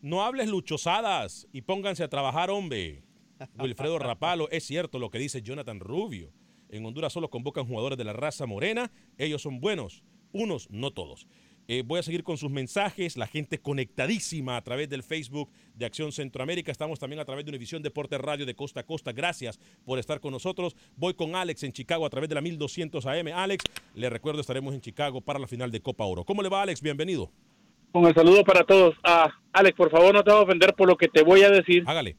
[0.02, 3.04] no hables luchosadas y pónganse a trabajar, hombre.
[3.60, 6.32] Wilfredo Rapalo, es cierto lo que dice Jonathan Rubio.
[6.70, 8.92] En Honduras solo convocan jugadores de la raza morena.
[9.18, 11.28] Ellos son buenos, unos, no todos.
[11.68, 15.86] Eh, voy a seguir con sus mensajes, la gente conectadísima a través del Facebook de
[15.86, 16.72] Acción Centroamérica.
[16.72, 19.14] Estamos también a través de Univisión Deporte Radio de Costa a Costa.
[19.14, 20.76] Gracias por estar con nosotros.
[20.98, 23.28] Voy con Alex en Chicago a través de la 1200 AM.
[23.34, 23.64] Alex,
[23.96, 26.26] le recuerdo, estaremos en Chicago para la final de Copa Oro.
[26.26, 26.82] ¿Cómo le va, Alex?
[26.82, 27.32] Bienvenido.
[27.94, 28.96] Con el saludo para todos.
[29.04, 31.50] Ah, Alex, por favor, no te voy a ofender por lo que te voy a
[31.50, 31.84] decir.
[31.86, 32.18] Hágale.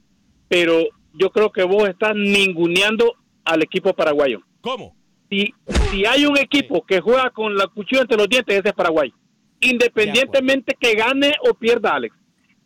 [0.49, 3.13] Pero yo creo que vos estás ninguneando
[3.45, 4.41] al equipo paraguayo.
[4.63, 4.97] ¿Cómo?
[5.29, 5.53] Si,
[5.91, 9.13] si hay un equipo que juega con la cuchilla entre los dientes, ese es Paraguay.
[9.61, 12.15] Independientemente que gane o pierda, Alex.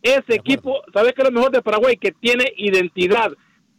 [0.01, 1.97] Ese equipo, ¿sabes qué es lo mejor de Paraguay?
[1.97, 3.31] Que tiene identidad,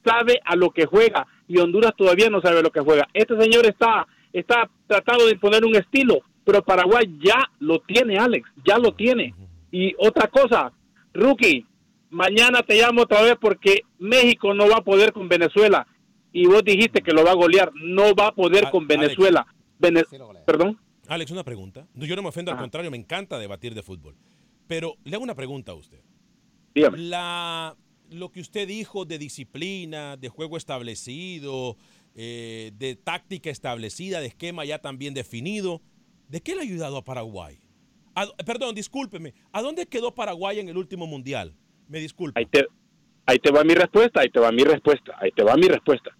[0.04, 1.26] sabe a lo que juega.
[1.48, 3.08] Y Honduras todavía no sabe lo que juega.
[3.14, 8.48] Este señor está, está tratando de imponer un estilo, pero Paraguay ya lo tiene, Alex,
[8.64, 9.34] ya lo tiene.
[9.70, 10.72] Y otra cosa,
[11.14, 11.66] Rookie,
[12.10, 15.86] mañana te llamo otra vez porque México no va a poder con Venezuela.
[16.32, 19.46] Y vos dijiste que lo va a golear, no va a poder A- con Venezuela.
[19.78, 20.04] Vene-
[20.46, 20.78] Perdón.
[21.10, 21.86] Alex, una pregunta.
[21.94, 24.16] No, Yo no me ofendo, al contrario, me encanta debatir de fútbol.
[24.68, 26.00] Pero le hago una pregunta a usted.
[26.96, 27.76] La,
[28.10, 31.76] lo que usted dijo de disciplina, de juego establecido,
[32.14, 35.82] eh, de táctica establecida, de esquema ya también definido,
[36.28, 37.58] ¿de qué le ha ayudado a Paraguay?
[38.14, 39.34] A- perdón, discúlpeme.
[39.52, 41.56] ¿A dónde quedó Paraguay en el último mundial?
[41.88, 42.38] Me disculpe.
[42.38, 42.66] Ahí te,
[43.26, 46.10] ahí te va mi respuesta, ahí te va mi respuesta, ahí te va mi respuesta.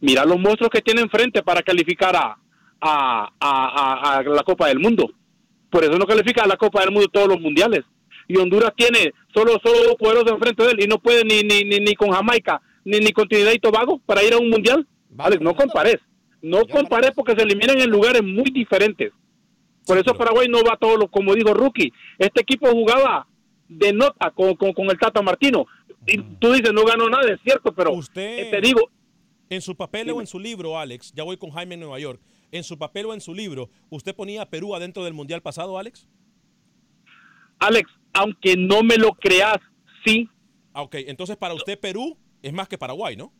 [0.00, 2.38] Mira los monstruos que tiene enfrente para calificar a,
[2.80, 5.10] a, a- a- a la Copa del Mundo.
[5.70, 7.84] Por eso no califica a la Copa del Mundo todos los mundiales.
[8.28, 11.62] Y Honduras tiene solo solo dos poderosos enfrente de él y no puede ni, ni,
[11.64, 14.86] ni, ni con Jamaica ni, ni con Trinidad y Tobago para ir a un mundial.
[15.18, 15.96] Alex, no compares.
[16.42, 19.12] No compares porque se eliminan en lugares muy diferentes.
[19.86, 21.92] Por eso Paraguay no va a todos los, como dijo Rookie.
[22.18, 23.26] Este equipo jugaba
[23.68, 25.66] de nota con, con, con el Tata Martino.
[26.06, 27.90] Y tú dices, no ganó nada, es cierto, pero
[28.46, 28.90] eh, te digo,
[29.50, 32.20] En su papel o en su libro, Alex, ya voy con Jaime en Nueva York.
[32.52, 35.78] En su papel o en su libro, ¿usted ponía a Perú adentro del mundial pasado,
[35.78, 36.08] Alex?
[37.58, 39.56] Alex, aunque no me lo creas,
[40.04, 40.28] sí.
[40.72, 40.94] Ah, ok.
[41.06, 43.32] Entonces, para usted, Perú es más que Paraguay, ¿no?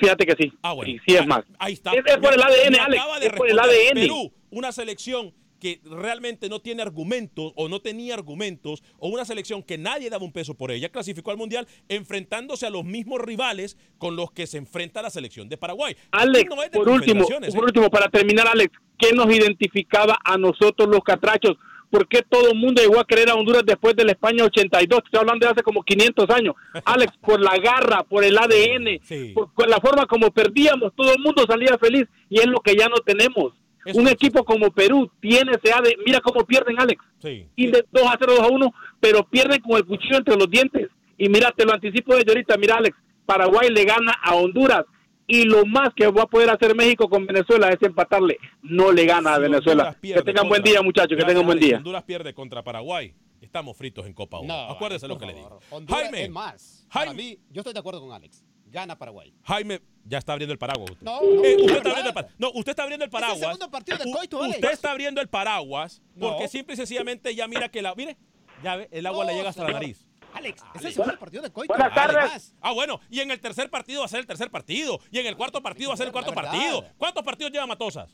[0.00, 0.52] Fíjate que sí.
[0.62, 0.92] Ah, bueno.
[0.92, 1.44] Sí, sí es más.
[1.58, 1.92] Ahí está.
[1.92, 3.04] Es, es por el ADN, Alex.
[3.22, 3.58] Es por el.
[3.58, 3.94] ADN.
[3.94, 5.32] Perú, una selección
[5.64, 10.22] que realmente no tiene argumentos o no tenía argumentos o una selección que nadie daba
[10.22, 14.46] un peso por ella, clasificó al Mundial enfrentándose a los mismos rivales con los que
[14.46, 15.96] se enfrenta la selección de Paraguay.
[16.10, 17.66] Alex, no de por último, confederaciones, por ¿eh?
[17.68, 21.56] último, para terminar, Alex, ¿qué nos identificaba a nosotros los catrachos?
[21.90, 25.00] ¿Por qué todo el mundo llegó a querer a Honduras después de la España 82?
[25.02, 26.56] Estoy hablando de hace como 500 años.
[26.84, 29.00] Alex, por la garra, por el ADN,
[29.32, 32.76] por, por la forma como perdíamos, todo el mundo salía feliz y es lo que
[32.76, 33.54] ya no tenemos.
[33.92, 36.02] Un equipo como Perú tiene ese ADN.
[36.06, 37.02] Mira cómo pierden, Alex.
[37.18, 37.46] Sí.
[37.56, 40.48] Y de 2 a 0, 2 a 1, pero pierden con el cuchillo entre los
[40.48, 40.88] dientes.
[41.18, 44.84] Y mira, te lo anticipo desde ahorita, mira, Alex, Paraguay le gana a Honduras.
[45.26, 48.38] Y lo más que va a poder hacer México con Venezuela es empatarle.
[48.62, 49.96] No le gana a Venezuela.
[50.00, 51.66] Que tengan buen día, muchachos, que tengan buen Alex.
[51.66, 51.76] día.
[51.78, 53.14] Honduras pierde contra Paraguay.
[53.40, 54.48] Estamos fritos en Copa 1.
[54.48, 55.60] No, Acuérdese lo que le digo.
[55.70, 56.86] Honduras Jaime, es más.
[57.14, 58.44] Mí, yo estoy de acuerdo con Alex.
[58.74, 59.32] Gana Paraguay.
[59.44, 60.90] Jaime, ya está abriendo el paraguas.
[60.90, 61.04] usted.
[61.06, 62.28] No, Eh, no, usted no, está abriendo el nada.
[62.28, 63.38] pa- no, usted está abriendo el paraguas.
[63.38, 64.56] segundo partido de coito, Alex.
[64.58, 66.48] Usted está abriendo el paraguas porque No.
[66.48, 67.94] simple y sencillamente ya mira que la.
[67.94, 68.16] Mire,
[68.64, 70.04] ya ve, el agua No, le llega hasta la nariz.
[70.32, 71.72] Alex, es el segundo partido de Coito.
[71.72, 72.52] Buenas tardes.
[72.60, 74.98] Ah, bueno, y en el tercer partido va a ser el tercer partido.
[75.12, 76.84] Y en el cuarto partido va a ser el cuarto partido.
[76.98, 78.10] ¿Cuántos partidos lleva Matosas?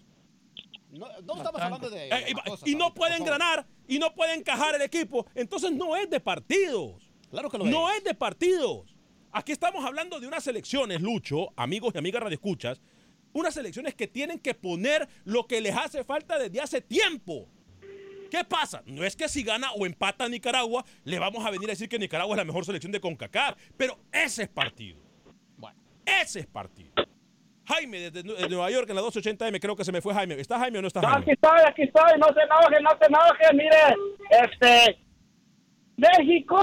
[0.90, 2.08] No, no estamos hablando de.
[2.08, 5.24] Eh, y- y no Alex, pueden ganar y no pueden encajar el equipo.
[5.34, 7.08] Entonces no es de partidos.
[7.30, 8.89] Claro que lo No es de partidos.
[9.32, 12.80] Aquí estamos hablando de unas elecciones, Lucho, amigos y amigas radioescuchas,
[13.32, 17.46] unas elecciones que tienen que poner lo que les hace falta desde hace tiempo.
[18.30, 18.82] ¿Qué pasa?
[18.86, 21.98] No es que si gana o empata Nicaragua, le vamos a venir a decir que
[21.98, 24.98] Nicaragua es la mejor selección de CONCACAF, pero ese es partido.
[25.56, 25.78] Bueno,
[26.22, 26.90] ese es partido.
[27.66, 30.34] Jaime, desde Nu- de Nueva York, en la 280M, creo que se me fue Jaime.
[30.40, 31.22] ¿Está Jaime o no está No, Jaime?
[31.22, 34.98] aquí estoy, aquí estoy, no se enoje, no se enoje, mire, este,
[35.96, 36.60] México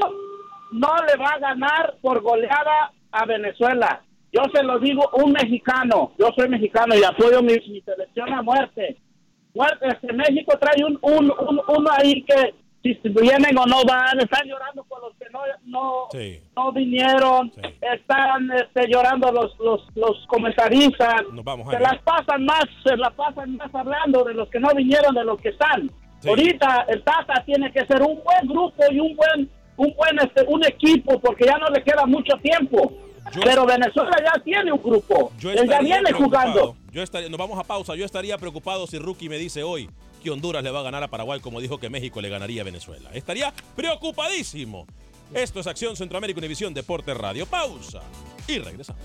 [0.72, 4.02] no le va a ganar por goleada a Venezuela.
[4.32, 8.42] Yo se lo digo, un mexicano, yo soy mexicano y apoyo mi, mi selección a
[8.42, 8.98] muerte.
[9.54, 12.54] Muerte, este, México trae un, un, un, uno ahí que
[12.84, 16.08] si vienen o no van, están llorando por los que no, no,
[16.56, 17.52] no vinieron,
[17.82, 23.14] están este, llorando los, los, los comentaristas, Nos vamos, se las pasan más, se las
[23.14, 25.90] pasan más hablando de los que no vinieron, de los que están.
[26.26, 30.44] Ahorita el Tata tiene que ser un buen grupo y un buen un buen este,
[30.48, 32.92] un equipo porque ya no le queda mucho tiempo.
[33.44, 35.32] Pero Venezuela ya tiene un grupo.
[35.44, 36.52] Él ya viene preocupado.
[36.52, 36.78] jugando.
[36.92, 37.96] Yo estaría, nos vamos a pausa.
[37.96, 39.90] Yo estaría preocupado si Rookie me dice hoy
[40.24, 42.66] que Honduras le va a ganar a Paraguay como dijo que México le ganaría a
[42.66, 43.10] Venezuela.
[43.14, 44.88] Estaría preocupadísimo.
[45.34, 47.46] Esto es Acción Centroamérica Univisión Deporte Radio.
[47.46, 48.02] Pausa
[48.48, 49.02] y regresamos.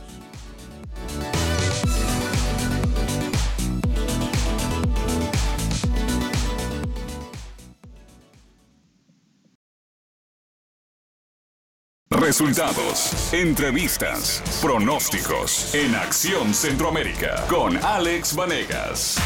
[12.21, 19.17] Resultados, entrevistas, pronósticos en Acción Centroamérica con Alex Vanegas.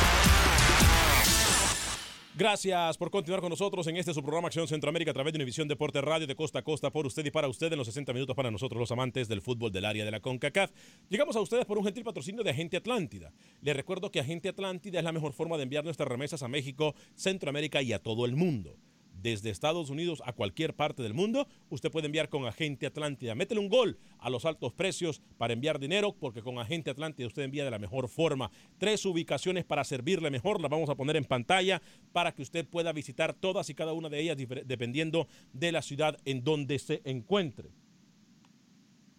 [2.36, 5.66] Gracias por continuar con nosotros en este su programa Acción Centroamérica a través de Univisión
[5.66, 8.36] Deporte Radio de costa a costa por usted y para usted en los 60 minutos
[8.36, 10.70] para nosotros los amantes del fútbol del área de la CONCACAF.
[11.08, 13.32] Llegamos a ustedes por un gentil patrocinio de Agente Atlántida.
[13.62, 16.94] Les recuerdo que Agente Atlántida es la mejor forma de enviar nuestras remesas a México,
[17.16, 18.76] Centroamérica y a todo el mundo.
[19.22, 23.34] Desde Estados Unidos a cualquier parte del mundo, usted puede enviar con Agente Atlántida.
[23.34, 27.42] Métele un gol a los altos precios para enviar dinero, porque con Agente Atlántida usted
[27.42, 28.50] envía de la mejor forma.
[28.78, 32.92] Tres ubicaciones para servirle mejor, las vamos a poner en pantalla para que usted pueda
[32.92, 37.70] visitar todas y cada una de ellas dependiendo de la ciudad en donde se encuentre.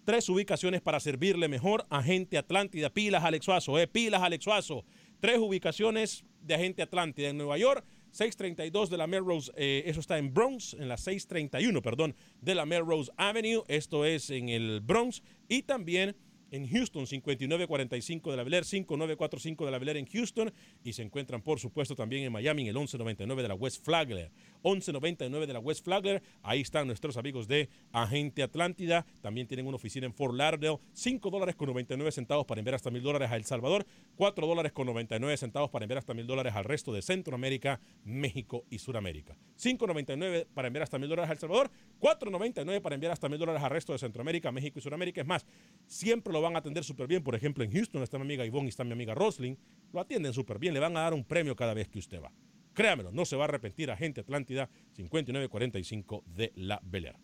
[0.07, 1.86] Tres ubicaciones para servirle mejor.
[1.89, 4.86] Agente Atlántida, pilas Alex Suazo, eh, pilas Alex Suazo.
[5.19, 7.83] Tres ubicaciones de Agente Atlántida en Nueva York.
[8.17, 12.65] 632 de la Melrose, eh, eso está en Bronx, en la 631, perdón, de la
[12.65, 16.15] Melrose Avenue, esto es en el Bronx, y también
[16.49, 20.51] en Houston, 5945 de la Bel Air, 5945 de la Bel en Houston,
[20.84, 24.32] y se encuentran, por supuesto, también en Miami, en el 1199 de la West Flagler.
[24.63, 29.76] 1199 de la West Flagler, ahí están nuestros amigos de Agente Atlántida, también tienen una
[29.76, 33.36] oficina en Fort Lauderdale, 5 dólares con 99 centavos para enviar hasta mil dólares a
[33.36, 37.02] El Salvador, 4 dólares con 99 centavos para enviar hasta mil dólares al resto de
[37.02, 39.38] Centroamérica, México y Suramérica.
[39.58, 43.62] 5.99 para enviar hasta mil dólares a El Salvador, 4.99 para enviar hasta mil dólares
[43.63, 45.22] al resto de Centroamérica, México y Suramérica.
[45.22, 45.46] Es más,
[45.86, 47.24] siempre lo van a atender súper bien.
[47.24, 49.58] Por ejemplo, en Houston está mi amiga Ivonne y está mi amiga Roslyn.
[49.93, 50.74] Lo atienden súper bien.
[50.74, 52.32] Le van a dar un premio cada vez que usted va.
[52.77, 53.89] Créamelo, no se va a arrepentir.
[53.89, 57.15] Agente Atlántida 5945 de la Bel Air.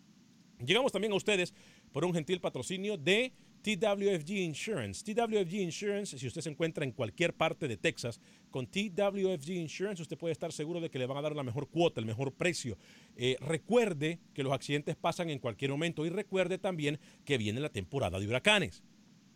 [0.66, 1.54] Llegamos también a ustedes
[1.92, 5.04] por un gentil patrocinio de TWFG Insurance.
[5.04, 10.18] TWFG Insurance, si usted se encuentra en cualquier parte de Texas, con TWFG Insurance usted
[10.18, 12.76] puede estar seguro de que le van a dar la mejor cuota, el mejor precio.
[13.14, 17.68] Eh, recuerde que los accidentes pasan en cualquier momento y recuerde también que viene la
[17.68, 18.82] temporada de huracanes.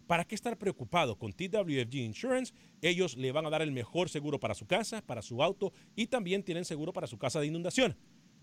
[0.09, 1.18] ¿Para qué estar preocupado?
[1.18, 5.21] Con TWFG Insurance, ellos le van a dar el mejor seguro para su casa, para
[5.21, 7.94] su auto y también tienen seguro para su casa de inundación.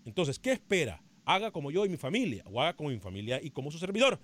[0.04, 1.02] Entonces, ¿qué espera?
[1.24, 4.20] Haga como yo y mi familia, o haga como mi familia y como su servidor.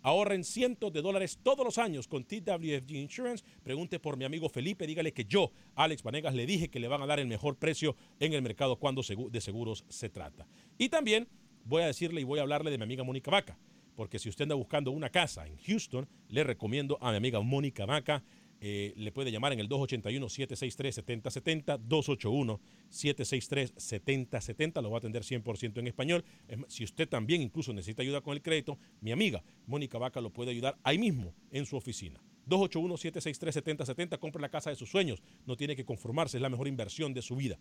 [0.00, 3.44] Ahorren cientos de dólares todos los años con TWFG Insurance.
[3.62, 7.02] Pregunte por mi amigo Felipe, dígale que yo, Alex Vanegas, le dije que le van
[7.02, 10.46] a dar el mejor precio en el mercado cuando de seguros se trata.
[10.78, 11.28] Y también
[11.66, 13.58] voy a decirle y voy a hablarle de mi amiga Mónica Vaca,
[13.96, 17.86] porque si usted anda buscando una casa en Houston, le recomiendo a mi amiga Mónica
[17.86, 18.22] Vaca.
[18.58, 21.78] Eh, le puede llamar en el 281-763-7070,
[22.90, 26.24] 281-763-7070, lo va a atender 100% en español.
[26.68, 30.52] Si usted también incluso necesita ayuda con el crédito, mi amiga Mónica Vaca lo puede
[30.52, 32.22] ayudar ahí mismo en su oficina.
[32.48, 37.12] 281-763-7070, compre la casa de sus sueños, no tiene que conformarse, es la mejor inversión
[37.12, 37.58] de su vida.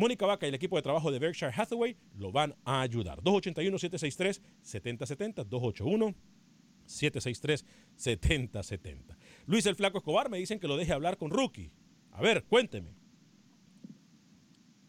[0.00, 3.20] Mónica Vaca y el equipo de trabajo de Berkshire Hathaway lo van a ayudar.
[3.20, 6.14] 281-763-7070,
[6.86, 9.18] 281-763-7070.
[9.44, 11.70] Luis el Flaco Escobar me dicen que lo deje hablar con Rookie.
[12.12, 12.94] A ver, cuénteme.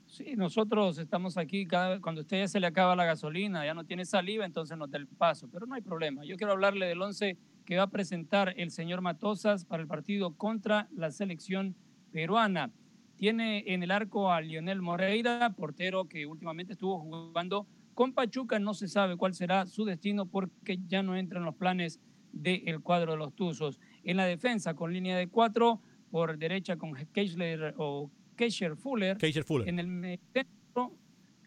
[0.05, 3.73] Sí, nosotros estamos aquí cada, cuando a usted ya se le acaba la gasolina, ya
[3.73, 6.23] no tiene saliva, entonces nos da el paso, pero no hay problema.
[6.23, 10.37] Yo quiero hablarle del 11 que va a presentar el señor Matosas para el partido
[10.37, 11.75] contra la selección
[12.13, 12.71] peruana.
[13.21, 18.73] Tiene en el arco a Lionel Moreira, portero que últimamente estuvo jugando con Pachuca, no
[18.73, 21.99] se sabe cuál será su destino porque ya no entra en los planes
[22.31, 23.79] del cuadro de los Tuzos.
[24.03, 29.17] En la defensa, con línea de cuatro, por derecha con Keisler o Keisher Fuller.
[29.17, 29.69] Keisher Fuller.
[29.69, 30.97] En el centro,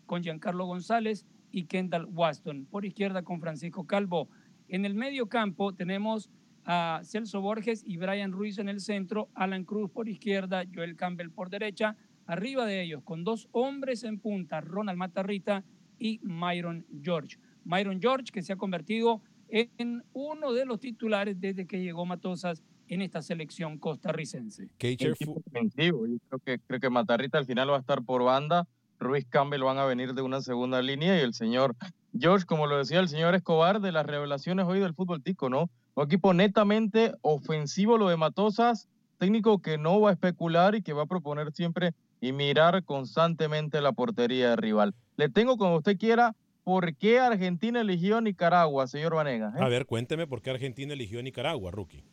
[0.06, 2.66] con Giancarlo González y Kendall Waston.
[2.66, 4.28] Por izquierda, con Francisco Calvo.
[4.68, 6.30] En el medio campo tenemos
[6.64, 11.30] a Celso Borges y Brian Ruiz en el centro, Alan Cruz por izquierda, Joel Campbell
[11.30, 11.96] por derecha.
[12.26, 15.64] Arriba de ellos, con dos hombres en punta, Ronald Matarrita
[15.98, 17.38] y Myron George.
[17.64, 22.62] Myron George, que se ha convertido en uno de los titulares desde que llegó Matosas
[22.88, 24.68] en esta selección costarricense.
[24.78, 28.66] Yo creo que, creo que Matarrita al final va a estar por banda.
[28.98, 31.76] Ruiz Campbell van a venir de una segunda línea y el señor
[32.18, 35.68] George, como lo decía el señor Escobar, de las revelaciones hoy del fútbol tico, ¿no?
[35.96, 40.92] Un equipo netamente ofensivo, lo de Matosas, técnico que no va a especular y que
[40.92, 44.94] va a proponer siempre y mirar constantemente la portería del rival.
[45.16, 49.54] Le tengo, como usted quiera, por qué Argentina eligió a Nicaragua, señor Vanegas.
[49.54, 49.58] ¿eh?
[49.62, 52.04] A ver, cuénteme por qué Argentina eligió a Nicaragua, Rookie.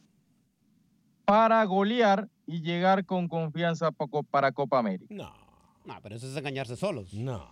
[1.26, 5.14] Para golear y llegar con confianza pa- co- para Copa América.
[5.14, 5.32] No.
[5.86, 7.14] No, pero eso es engañarse solos.
[7.14, 7.48] No.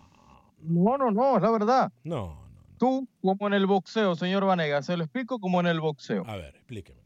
[0.62, 1.92] No, no, no, es la verdad.
[2.04, 2.44] No,
[2.80, 6.24] Tú, como en el boxeo, señor Vanegas, se lo explico como en el boxeo.
[6.26, 6.98] A ver, explíqueme.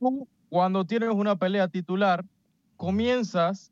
[0.00, 2.24] Tú, cuando tienes una pelea titular,
[2.76, 3.70] comienzas,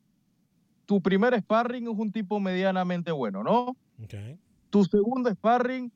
[0.85, 3.75] tu primer sparring es un tipo medianamente bueno, ¿no?
[4.01, 4.13] Ok.
[4.69, 5.91] Tu segundo sparring,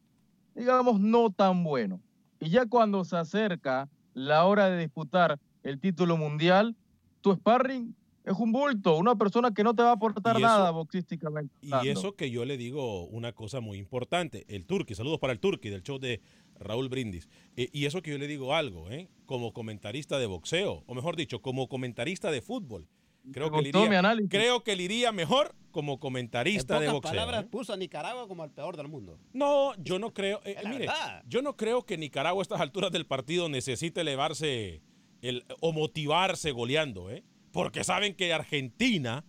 [0.55, 2.01] digamos, no tan bueno.
[2.41, 6.75] Y ya cuando se acerca la hora de disputar el título mundial,
[7.21, 10.71] tu sparring es un bulto, una persona que no te va a aportar eso- nada
[10.71, 11.53] boxísticamente.
[11.61, 11.99] Y hablando.
[11.99, 15.69] eso que yo le digo una cosa muy importante, el Turqui, saludos para el Turqui
[15.69, 16.21] del show de
[16.59, 17.29] Raúl Brindis.
[17.55, 19.09] Eh, y eso que yo le digo algo, ¿eh?
[19.25, 22.87] como comentarista de boxeo, o mejor dicho, como comentarista de fútbol.
[23.31, 24.29] Creo que, iría, análisis.
[24.29, 27.11] creo que le iría mejor como En comentarista de boxeo.
[27.11, 27.47] palabras, ¿eh?
[27.49, 29.17] puso a Nicaragua como el peor del mundo.
[29.33, 30.41] No, yo no creo.
[30.45, 31.23] eh, mire, verdad.
[31.27, 34.81] yo no creo que Nicaragua a estas alturas del partido necesite elevarse
[35.23, 37.23] el, o motivarse goleando, ¿eh?
[37.55, 39.23] Porque saben que Argentina,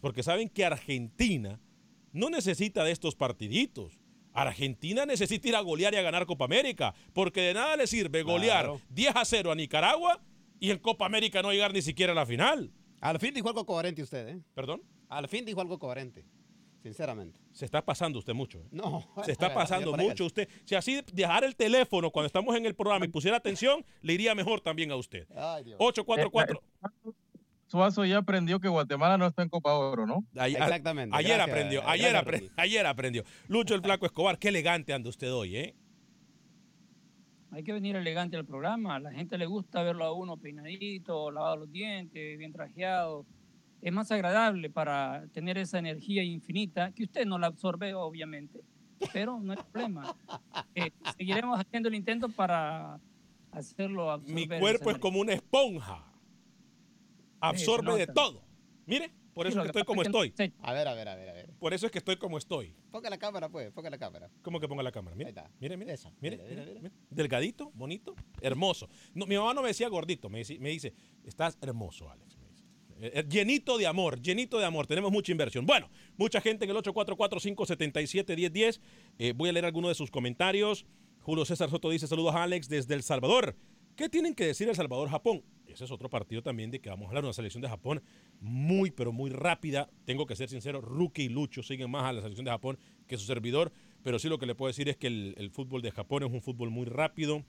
[0.00, 1.60] porque saben que Argentina
[2.12, 3.98] no necesita de estos partiditos.
[4.32, 8.22] Argentina necesita ir a golear y a ganar Copa América, porque de nada le sirve
[8.22, 8.80] golear Claro.
[8.90, 10.20] 10 a 0 a Nicaragua
[10.60, 12.70] y en Copa América no llegar ni siquiera a la final.
[13.00, 14.40] Al fin dijo algo coherente usted, ¿eh?
[14.54, 14.80] ¿Perdón?
[15.08, 16.24] Al fin dijo algo coherente.
[16.84, 17.40] Sinceramente.
[17.50, 18.60] Se está pasando usted mucho.
[18.60, 18.68] ¿eh?
[18.70, 19.08] No.
[19.24, 20.48] Se está pasando mucho usted.
[20.64, 24.36] Si así dejara el teléfono cuando estamos en el programa y pusiera atención, le iría
[24.36, 25.26] mejor también a usted.
[25.36, 25.76] Ay, Dios.
[25.80, 26.62] 844.
[27.72, 30.26] Suazo ya aprendió que Guatemala no está en Copa Oro, ¿no?
[30.36, 31.16] Ay- a- Exactamente.
[31.16, 32.50] Ayer Gracias, aprendió, gracias, ayer, apre- Ricky.
[32.58, 33.24] ayer aprendió.
[33.48, 35.74] Lucho el Flaco Escobar, qué elegante anda usted hoy, ¿eh?
[37.50, 38.96] Hay que venir elegante al programa.
[38.96, 43.24] A la gente le gusta verlo a uno peinadito, lavado los dientes, bien trajeado.
[43.80, 48.60] Es más agradable para tener esa energía infinita, que usted no la absorbe, obviamente,
[49.14, 50.14] pero no hay problema.
[50.74, 53.00] Eh, seguiremos haciendo el intento para
[53.50, 54.34] hacerlo absorber.
[54.34, 55.00] Mi cuerpo es energía.
[55.00, 56.11] como una esponja.
[57.42, 58.42] Absorbe de todo.
[58.86, 60.34] Mire, por eso es que estoy como estoy.
[60.60, 61.50] A ver, a ver, a ver, a ver.
[61.58, 62.74] Por eso es que estoy como estoy.
[62.90, 63.70] Ponga la cámara, pues.
[63.72, 64.30] Ponga la cámara.
[64.42, 65.16] ¿Cómo que ponga la cámara?
[65.16, 65.50] Mire, Ahí está.
[65.60, 65.92] mire, mire.
[65.92, 66.10] Esa.
[66.20, 66.90] Mire, Mira, mira, mire, mira.
[66.90, 66.94] mire.
[67.10, 68.88] Delgadito, bonito, hermoso.
[69.14, 70.92] No, mi mamá no me decía gordito, me dice, me dice,
[71.24, 72.36] estás hermoso, Alex.
[72.36, 72.64] me dice.
[73.00, 74.86] Eh, eh, llenito de amor, llenito de amor.
[74.86, 75.64] Tenemos mucha inversión.
[75.64, 78.80] Bueno, mucha gente en el 844-577-1010.
[79.18, 80.86] Eh, voy a leer algunos de sus comentarios.
[81.20, 83.56] Julio César Soto dice, saludos a Alex desde El Salvador.
[83.96, 85.42] ¿Qué tienen que decir El Salvador-Japón?
[85.66, 88.02] Ese es otro partido también de que vamos a hablar, una selección de Japón
[88.40, 89.88] muy, pero muy rápida.
[90.04, 93.16] Tengo que ser sincero, Rookie y Lucho siguen más a la selección de Japón que
[93.16, 95.90] su servidor, pero sí lo que le puedo decir es que el, el fútbol de
[95.90, 97.44] Japón es un fútbol muy rápido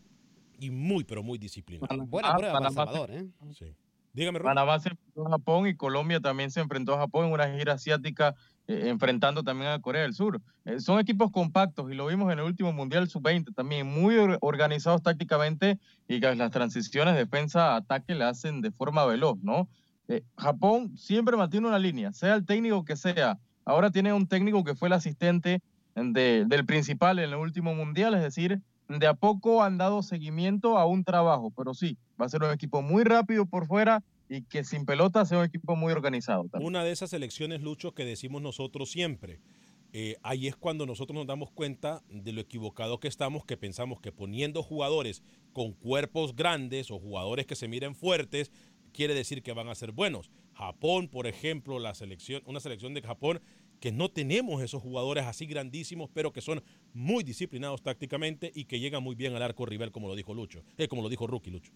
[0.60, 2.06] y muy, pero muy disciplinado.
[2.06, 3.26] Buena Ah, prueba para El Salvador, ¿eh?
[3.54, 3.66] Sí.
[4.14, 4.50] Dígame, Rookie.
[4.50, 7.74] Panamá se enfrentó a Japón y Colombia también se enfrentó a Japón en una gira
[7.74, 8.36] asiática,
[8.68, 10.42] eh, enfrentando también a Corea del Sur.
[10.66, 14.38] Eh, son equipos compactos y lo vimos en el último Mundial Sub-20 también, muy or-
[14.42, 19.68] organizados tácticamente y que las transiciones defensa-ataque le hacen de forma veloz, ¿no?
[20.08, 23.40] Eh, Japón siempre mantiene una línea, sea el técnico que sea.
[23.66, 25.62] Ahora tiene un técnico que fue el asistente
[25.96, 30.78] de- del principal en el último Mundial, es decir, de a poco han dado seguimiento
[30.78, 34.42] a un trabajo, pero sí, va a ser un equipo muy rápido por fuera y
[34.44, 36.46] que sin pelota sea un equipo muy organizado.
[36.50, 36.68] también.
[36.68, 39.40] Una de esas elecciones, Lucho, que decimos nosotros siempre.
[39.96, 44.02] Eh, ahí es cuando nosotros nos damos cuenta de lo equivocado que estamos, que pensamos
[44.02, 45.22] que poniendo jugadores
[45.54, 48.52] con cuerpos grandes o jugadores que se miren fuertes,
[48.92, 50.32] quiere decir que van a ser buenos.
[50.54, 53.40] Japón, por ejemplo, la selección, una selección de Japón
[53.80, 58.80] que no tenemos esos jugadores así grandísimos, pero que son muy disciplinados tácticamente y que
[58.80, 61.52] llegan muy bien al arco rival, como lo dijo Lucho, eh, como lo dijo Rookie
[61.52, 61.72] Lucho.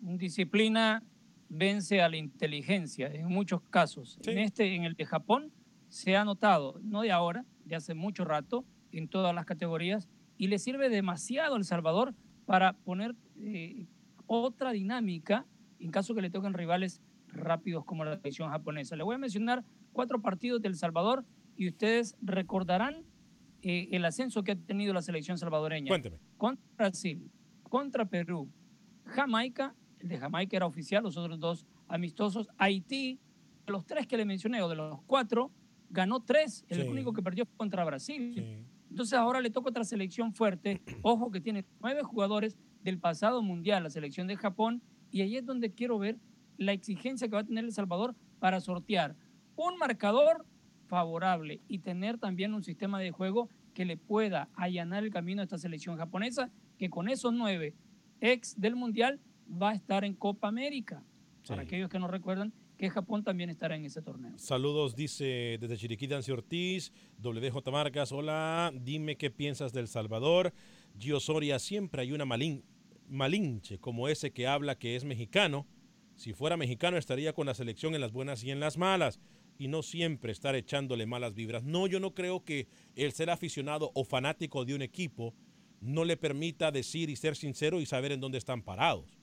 [0.00, 1.04] disciplina
[1.48, 4.18] vence a la inteligencia en muchos casos.
[4.26, 5.52] En este, en el de Japón,
[5.88, 10.48] se ha notado, no de ahora, de hace mucho rato, en todas las categorías, y
[10.48, 13.86] le sirve demasiado a El Salvador para poner eh,
[14.26, 15.46] otra dinámica
[15.78, 18.96] en caso que le toquen rivales rápidos como la selección japonesa.
[18.96, 21.24] Le voy a mencionar cuatro partidos de El Salvador
[21.56, 23.04] y ustedes recordarán
[23.62, 25.88] eh, el ascenso que ha tenido la selección salvadoreña.
[25.88, 26.18] Cuénteme.
[26.36, 27.30] Contra Brasil,
[27.62, 28.48] contra Perú,
[29.04, 29.74] Jamaica,
[30.06, 33.18] el de Jamaica era oficial, los otros dos amistosos, Haití,
[33.66, 35.50] de los tres que le mencioné, o de los cuatro,
[35.90, 36.88] ganó tres, el Sí.
[36.88, 38.64] único que perdió fue contra Brasil.
[38.88, 43.82] Entonces ahora le toca otra selección fuerte, ojo que tiene nueve jugadores del pasado mundial,
[43.82, 44.80] la selección de Japón,
[45.10, 46.18] y ahí es donde quiero ver
[46.56, 49.16] la exigencia que va a tener El Salvador para sortear
[49.56, 50.46] un marcador
[50.86, 55.44] favorable y tener también un sistema de juego que le pueda allanar el camino a
[55.44, 57.74] esta selección japonesa, que con esos nueve
[58.20, 59.20] ex del Mundial
[59.50, 61.02] va a estar en Copa América.
[61.46, 64.36] Para aquellos que no recuerdan, que Japón también estará en ese torneo.
[64.36, 70.52] Saludos, dice desde Chiriquí, Dancy Ortiz, WJ Marcas, hola, dime qué piensas del Salvador.
[70.98, 72.64] Gio Soria, siempre hay una malin,
[73.08, 75.66] malinche como ese que habla que es mexicano.
[76.16, 79.20] Si fuera mexicano estaría con la selección en las buenas y en las malas
[79.58, 81.64] y no siempre estar echándole malas vibras.
[81.64, 85.34] No, yo no creo que el ser aficionado o fanático de un equipo
[85.80, 89.18] no le permita decir y ser sincero y saber en dónde están parados.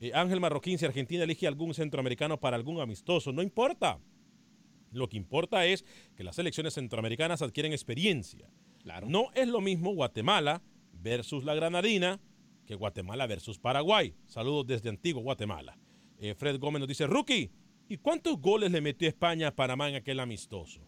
[0.00, 3.98] Eh, Ángel Marroquín, si Argentina elige algún centroamericano para algún amistoso, no importa.
[4.92, 5.84] Lo que importa es
[6.14, 8.50] que las selecciones centroamericanas adquieren experiencia.
[9.06, 12.20] No es lo mismo Guatemala versus la Granadina
[12.66, 14.14] que Guatemala versus Paraguay.
[14.26, 15.78] Saludos desde Antiguo Guatemala.
[16.18, 17.50] Eh, Fred Gómez nos dice, Rookie,
[17.88, 20.80] ¿y cuántos goles le metió España a Panamá en aquel amistoso?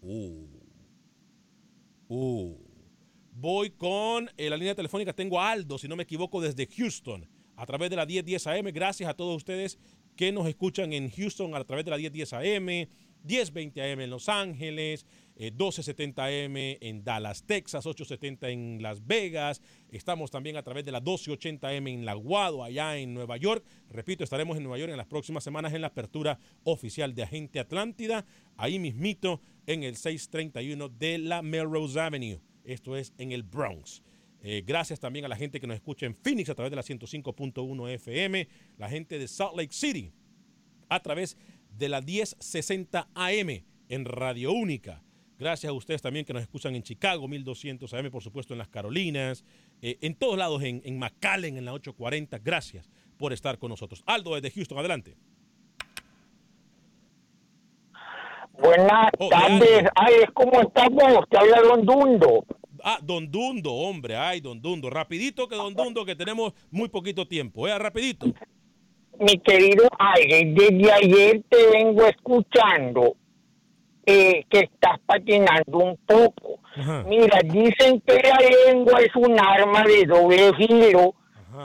[0.00, 0.46] Uh.
[2.08, 2.56] Uh.
[3.32, 5.12] Voy con eh, la línea telefónica.
[5.12, 8.66] Tengo a Aldo, si no me equivoco, desde Houston, a través de la 1010 AM.
[8.72, 9.78] Gracias a todos ustedes
[10.16, 12.88] que nos escuchan en Houston a través de la 1010 AM,
[13.24, 19.60] 1020 AM en Los Ángeles, 1270 eh, AM en Dallas, Texas, 870 en Las Vegas.
[19.90, 23.64] Estamos también a través de la 1280 AM en La Guado, allá en Nueva York.
[23.90, 27.58] Repito, estaremos en Nueva York en las próximas semanas en la apertura oficial de Agente
[27.58, 28.24] Atlántida,
[28.56, 32.40] ahí mismito en el 631 de la Melrose Avenue.
[32.62, 34.02] Esto es en el Bronx.
[34.46, 36.82] Eh, gracias también a la gente que nos escucha en Phoenix a través de la
[36.82, 40.12] 105.1 FM, la gente de Salt Lake City
[40.90, 41.38] a través
[41.78, 45.02] de la 1060 AM en Radio Única.
[45.38, 48.68] Gracias a ustedes también que nos escuchan en Chicago, 1200 AM, por supuesto, en las
[48.68, 49.44] Carolinas,
[49.80, 52.38] eh, en todos lados, en, en McAllen, en la 840.
[52.38, 54.02] Gracias por estar con nosotros.
[54.06, 55.16] Aldo, desde Houston, adelante.
[58.52, 61.28] Buenas Oh, tardes, ay, ¿cómo estamos?
[61.30, 62.44] Te habla Don Dundo.
[62.86, 64.90] Ah, Don Dundo, hombre, ay, Don Dundo.
[64.90, 67.78] Rapidito que Don Dundo, que tenemos muy poquito tiempo, ¿eh?
[67.78, 68.26] Rapidito.
[69.18, 73.16] Mi querido Alex, desde ayer te vengo escuchando
[74.04, 76.60] eh, que estás patinando un poco.
[77.06, 81.14] Mira, dicen que la lengua es un arma de doble filo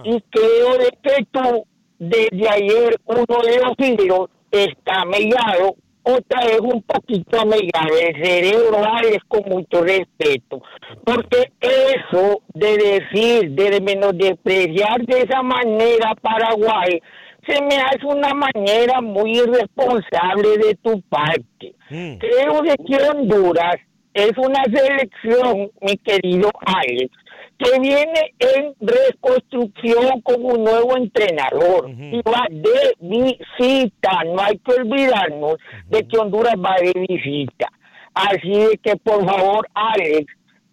[0.05, 1.65] y creo de que tú,
[1.97, 5.75] desde ayer, uno de los filos está mellado,
[6.17, 7.97] otra es un poquito mellado.
[7.99, 10.61] El cerebro, Alex, con mucho respeto.
[11.03, 17.01] Porque eso de decir, de menospreciar de esa manera a Paraguay,
[17.47, 21.73] se me hace una manera muy irresponsable de tu parte.
[21.87, 23.77] Creo de que Honduras
[24.13, 27.11] es una selección, mi querido Alex,
[27.59, 34.23] que viene en reconstrucción con un nuevo entrenador y va de visita.
[34.25, 35.57] No hay que olvidarnos
[35.89, 37.69] de que Honduras va de visita.
[38.13, 40.25] Así de que, por favor, Alex,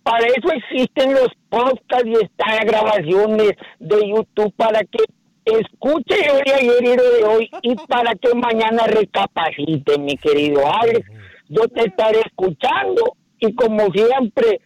[0.04, 5.04] para eso existen los podcasts y están las grabaciones de YouTube para que
[5.44, 11.04] escuche de ayer y de hoy y para que mañana recapacite, mi querido Alex.
[11.48, 14.60] Yo te estaré escuchando y como siempre,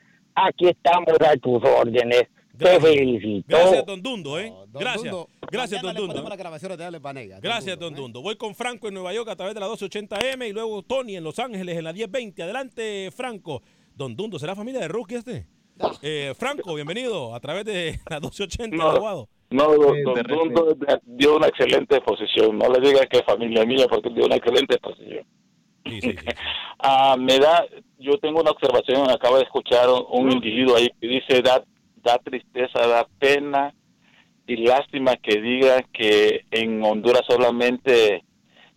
[0.47, 2.25] aquí estamos a tus órdenes.
[2.57, 3.47] Te felicito.
[3.49, 4.53] Gracias, Don Dundo, ¿eh?
[4.73, 5.05] Gracias.
[5.05, 6.29] Dundo, Gracias, Don mañana Dundo.
[6.29, 7.39] las grabaciones de.
[7.41, 8.21] Gracias, Don Dundo.
[8.21, 11.25] Voy con Franco en Nueva York a través de la 1280M y luego Tony en
[11.25, 12.43] Los Ángeles en la 1020.
[12.43, 13.63] Adelante, Franco.
[13.95, 15.47] Don Dundo, ¿será familia de Rookie este?
[16.03, 18.91] Eh, Franco, bienvenido a través de la 1280 No.
[18.91, 19.29] de Aguado.
[19.51, 22.59] No, don, don Dundo dio una excelente posición.
[22.59, 25.25] No le diga que es familia mía porque dio una excelente posición.
[26.83, 27.67] Ah, me da,
[27.99, 31.63] yo tengo una observación, acabo de escuchar un, un individuo ahí que dice, da,
[31.97, 33.75] da tristeza, da pena
[34.47, 38.25] y lástima que diga que en Honduras solamente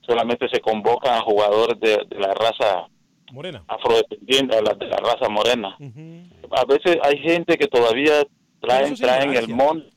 [0.06, 2.88] solamente se convocan a jugadores de, de la raza
[3.32, 3.64] Morena.
[3.68, 5.76] afrodescendiente, a la, de la raza morena.
[6.52, 8.22] A veces hay gente que todavía
[8.60, 9.90] traen, traen el monte,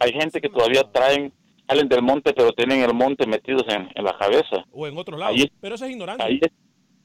[0.00, 1.32] hay gente que todavía traen,
[1.70, 4.64] salen del monte pero tienen el monte metidos en, en la cabeza.
[4.72, 5.36] O en otros lados.
[5.36, 6.26] Ahí- Pero eso es ignorancia.
[6.26, 6.50] Ahí es,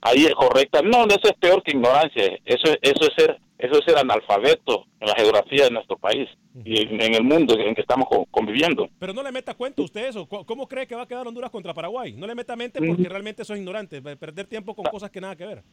[0.02, 0.82] ahí es correcta.
[0.82, 2.38] No, eso es peor que ignorancia.
[2.46, 6.28] Eso, es- eso es ser eso es ser analfabeto en la geografía de nuestro país
[6.66, 8.90] y en, en el mundo en que estamos co- conviviendo.
[9.00, 10.28] Pero no le meta cuenta usted eso.
[10.28, 12.12] ¿Cómo- ¿Cómo cree que va a quedar Honduras contra Paraguay?
[12.12, 14.02] No le meta mente porque realmente eso es ignorante.
[14.02, 15.64] Va a Perder tiempo con cosas que nada que ver.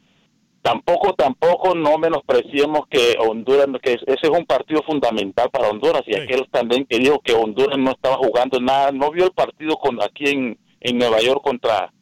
[0.63, 6.15] Tampoco, tampoco no menospreciemos que Honduras, que ese es un partido fundamental para Honduras y
[6.15, 10.01] aquel también que dijo que Honduras no estaba jugando nada, no vio el partido con
[10.01, 11.93] aquí en, en Nueva York contra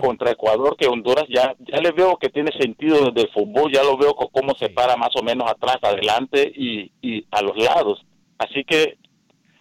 [0.00, 3.96] contra Ecuador, que Honduras ya ya le veo que tiene sentido del fútbol, ya lo
[3.96, 8.04] veo cómo se para más o menos atrás, adelante y, y a los lados.
[8.36, 8.98] Así que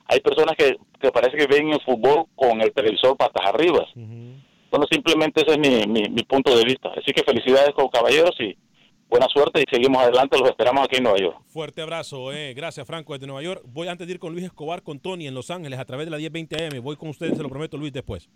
[0.07, 3.85] hay personas que, que parece que ven el fútbol con el televisor patas arriba.
[4.71, 6.89] Bueno, simplemente ese es mi, mi, mi punto de vista.
[6.97, 8.57] Así que felicidades con caballeros y
[9.11, 11.37] buena suerte y seguimos adelante, los esperamos aquí en Nueva York.
[11.49, 12.53] Fuerte abrazo, eh.
[12.53, 13.61] gracias Franco desde Nueva York.
[13.65, 16.11] Voy antes de ir con Luis Escobar, con Tony en Los Ángeles a través de
[16.11, 16.81] la 1020 AM.
[16.81, 18.29] Voy con ustedes, se lo prometo Luis después.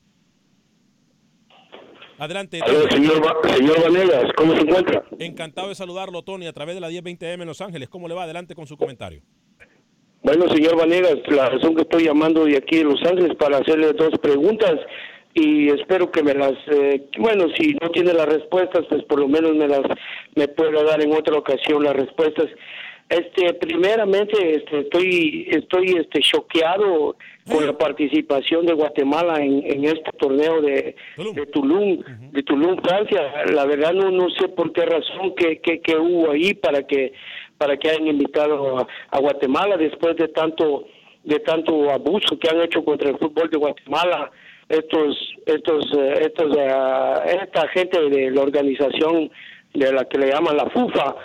[2.18, 2.60] Adelante.
[2.66, 2.90] Señor,
[3.50, 5.06] señor Vanegas, ¿cómo se encuentra?
[5.20, 7.88] Encantado de saludarlo, Tony, a través de la 1020M en Los Ángeles.
[7.88, 8.24] ¿Cómo le va?
[8.24, 9.22] Adelante con su comentario.
[10.24, 13.94] Bueno, señor Vanegas, la razón que estoy llamando de aquí de Los Ángeles para hacerle
[13.94, 14.74] dos preguntas
[15.36, 19.28] y espero que me las, eh, bueno, si no tiene las respuestas, pues por lo
[19.28, 19.82] menos me las,
[20.34, 22.48] me pueda dar en otra ocasión las respuestas.
[23.10, 27.18] Este, primeramente, este, estoy, estoy, este, choqueado
[27.52, 33.44] con la participación de Guatemala en, en este torneo de, de Tulum, de Tulum, Francia.
[33.54, 37.12] La verdad no, no sé por qué razón que, que, que hubo ahí para que,
[37.58, 40.88] para que hayan invitado a, a Guatemala después de tanto,
[41.26, 44.32] de tanto abuso que han hecho contra el fútbol de Guatemala
[44.70, 49.30] estos estos eh, estos eh, esta gente de la organización
[49.74, 51.16] de la que le llaman la FUFA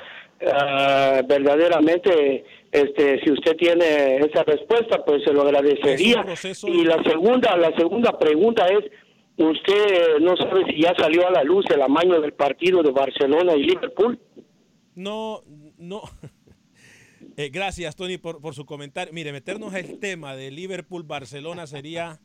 [0.41, 6.25] eh, verdaderamente este si usted tiene esa respuesta pues se lo agradecería
[6.65, 8.85] y la segunda la segunda pregunta es
[9.39, 13.55] usted no sabe si ya salió a la luz el amaño del partido de Barcelona
[13.55, 14.19] y Liverpool
[14.95, 15.43] No,
[15.79, 16.03] no.
[17.37, 19.15] Eh, gracias, Tony, por, por su comentario.
[19.15, 22.21] Mire, meternos al tema de Liverpool-Barcelona sería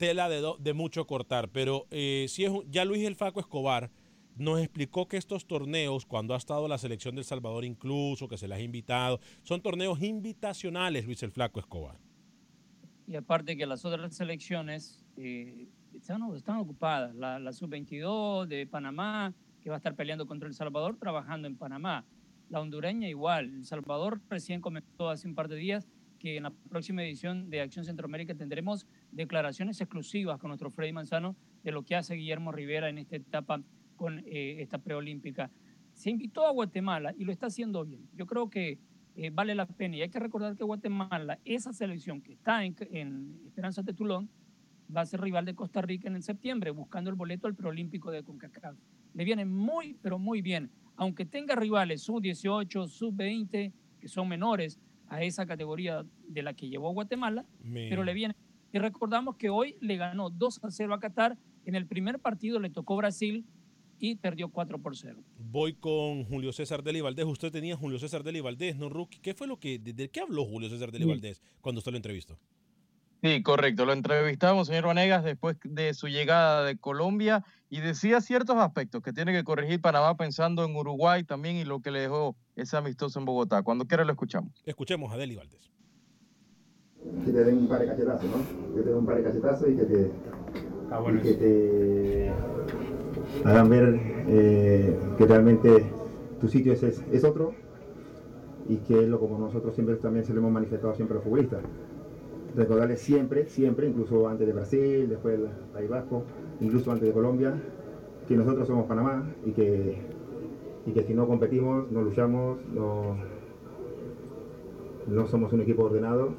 [0.00, 3.90] tela de, do- de mucho cortar, pero eh, si es ya Luis El Faco Escobar
[4.36, 8.48] nos explicó que estos torneos, cuando ha estado la selección del Salvador incluso, que se
[8.48, 11.98] les ha invitado, son torneos invitacionales, Luis El Flaco Escobar.
[13.06, 17.14] Y aparte que las otras selecciones eh, están, ocupadas.
[17.14, 21.56] La, la sub-22 de Panamá, que va a estar peleando contra El Salvador, trabajando en
[21.56, 22.06] Panamá.
[22.48, 23.52] La hondureña igual.
[23.52, 25.86] El Salvador recién comentó hace un par de días
[26.18, 28.86] que en la próxima edición de Acción Centroamérica tendremos
[29.20, 33.62] declaraciones exclusivas con nuestro Freddy Manzano de lo que hace Guillermo Rivera en esta etapa
[33.96, 35.50] con eh, esta preolímpica.
[35.92, 38.08] Se invitó a Guatemala y lo está haciendo bien.
[38.14, 38.78] Yo creo que
[39.16, 39.96] eh, vale la pena.
[39.96, 44.30] Y hay que recordar que Guatemala, esa selección que está en, en Esperanza de Tulón,
[44.94, 48.10] va a ser rival de Costa Rica en el septiembre, buscando el boleto al preolímpico
[48.10, 48.76] de CONCACAF.
[49.14, 50.70] Le viene muy, pero muy bien.
[50.96, 56.92] Aunque tenga rivales sub-18, sub-20, que son menores a esa categoría de la que llevó
[56.92, 58.34] Guatemala, pero le viene.
[58.72, 61.36] Y recordamos que hoy le ganó 2 a 0 a Qatar.
[61.64, 63.44] En el primer partido le tocó Brasil
[63.98, 65.22] y perdió 4 por 0.
[65.38, 67.26] Voy con Julio César Deli Valdés.
[67.26, 69.18] Usted tenía Julio César Deli Valdés, ¿no, Rookie?
[69.18, 71.10] ¿Qué fue lo que, de, de qué habló Julio César Deli Sí.
[71.10, 72.38] Valdés cuando usted lo entrevistó?
[73.22, 73.84] Sí, correcto.
[73.84, 79.12] Lo entrevistamos, señor Vanegas, después de su llegada de Colombia y decía ciertos aspectos que
[79.12, 83.18] tiene que corregir Panamá pensando en Uruguay también y lo que le dejó ese amistoso
[83.18, 83.62] en Bogotá.
[83.62, 84.62] Cuando quiera lo escuchamos.
[84.64, 85.70] Escuchemos a Deli Valdés.
[87.24, 88.74] Que te den un par de cachetazos, ¿no?
[88.74, 90.10] Que te den un par de cachetazos y que te,
[91.12, 92.32] y que te
[93.44, 95.84] hagan ver eh, que realmente
[96.40, 97.52] tu sitio es, es, es otro
[98.68, 101.24] y que es lo como nosotros siempre también se lo hemos manifestado siempre a los
[101.24, 101.60] futbolistas.
[102.56, 106.24] Recordarles siempre, siempre, incluso antes de Brasil, después del País Vasco,
[106.60, 107.54] incluso antes de Colombia,
[108.26, 109.98] que nosotros somos Panamá y que,
[110.86, 113.16] y que si no competimos, no luchamos, no,
[115.06, 116.30] no somos un equipo ordenado,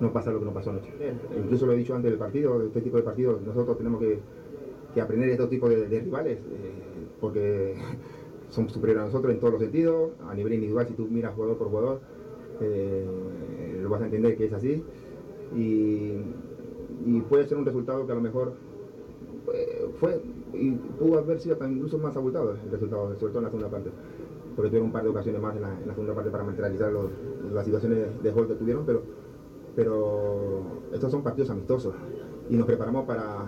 [0.00, 0.90] no pasa lo que nos pasó anoche.
[1.36, 4.20] Incluso lo he dicho antes del partido, de este tipo de partidos, nosotros tenemos que,
[4.94, 7.74] que aprender estos tipos de, de rivales, eh, porque
[8.50, 11.56] son superiores a nosotros en todos los sentidos, a nivel individual, si tú miras jugador
[11.58, 12.00] por jugador,
[12.60, 14.82] eh, lo vas a entender que es así,
[15.50, 16.14] y,
[17.04, 18.54] y puede ser un resultado que a lo mejor
[19.52, 20.20] eh, fue,
[20.52, 23.90] y pudo haber sido incluso más abultado el resultado, sobre todo en la segunda parte
[24.54, 26.92] porque tuvieron un par de ocasiones más en la, en la segunda parte para materializar
[26.92, 27.12] los-
[27.52, 29.04] las situaciones de gol que tuvieron, pero,
[29.76, 31.94] pero estos son partidos amistosos
[32.48, 33.44] y nos preparamos para,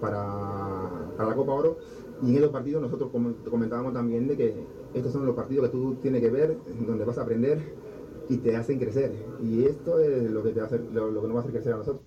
[0.00, 1.78] para, para la Copa Oro
[2.22, 4.54] y en esos partidos nosotros com- comentábamos también de que
[4.92, 7.58] estos son los partidos que tú tienes que ver, donde vas a aprender
[8.28, 11.20] y te hacen crecer y esto es lo que, te va a hacer, lo, lo
[11.22, 12.02] que nos va a hacer crecer a nosotros.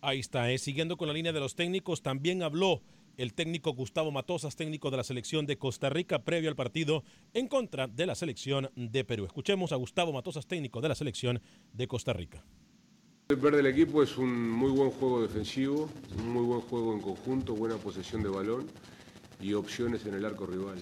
[0.00, 0.58] Ahí está, eh.
[0.58, 2.82] siguiendo con la línea de los técnicos, también habló
[3.18, 7.02] el técnico Gustavo Matosas, técnico de la selección de Costa Rica, previo al partido
[7.34, 9.24] en contra de la selección de Perú.
[9.24, 11.42] Escuchemos a Gustavo Matosas, técnico de la selección
[11.72, 12.44] de Costa Rica.
[13.28, 17.00] El ver del equipo es un muy buen juego defensivo, un muy buen juego en
[17.00, 18.68] conjunto, buena posesión de balón
[19.40, 20.78] y opciones en el arco rival.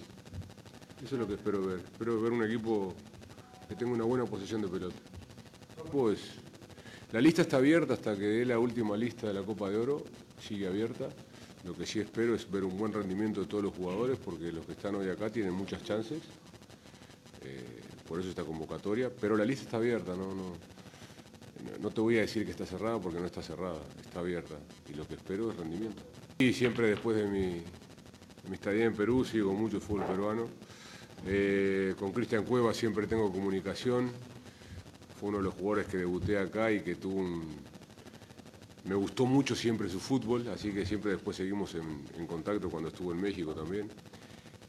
[1.02, 1.80] Eso es lo que espero ver.
[1.80, 2.94] Espero ver un equipo
[3.66, 4.96] que tenga una buena posesión de pelota.
[5.90, 6.32] Pues
[7.12, 10.04] la lista está abierta hasta que dé la última lista de la Copa de Oro,
[10.38, 11.08] sigue abierta.
[11.66, 14.64] Lo que sí espero es ver un buen rendimiento de todos los jugadores porque los
[14.64, 16.20] que están hoy acá tienen muchas chances.
[17.42, 20.52] Eh, por eso esta convocatoria, pero la lista está abierta, no, no,
[21.80, 24.54] no- te voy a decir que está cerrada porque no está cerrada, está abierta.
[24.88, 26.02] Y lo que espero es rendimiento.
[26.38, 27.62] Y siempre después de mi,
[28.48, 30.48] mi estadía en Perú sigo mucho fútbol peruano.
[31.26, 34.10] Eh, con Cristian Cueva siempre tengo comunicación.
[35.18, 37.56] Fue uno de los jugadores que debuté acá y que tuvo un,
[38.86, 43.12] me gustó mucho siempre su fútbol, así que siempre después seguimos en, contacto cuando estuvo
[43.12, 43.90] en México también.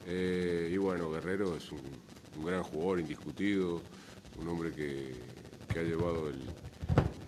[0.06, 1.82] Eh, y bueno, Guerrero es un,
[2.38, 3.82] un, gran jugador, indiscutido,
[4.40, 5.14] un hombre que,
[5.72, 6.42] que ha llevado el,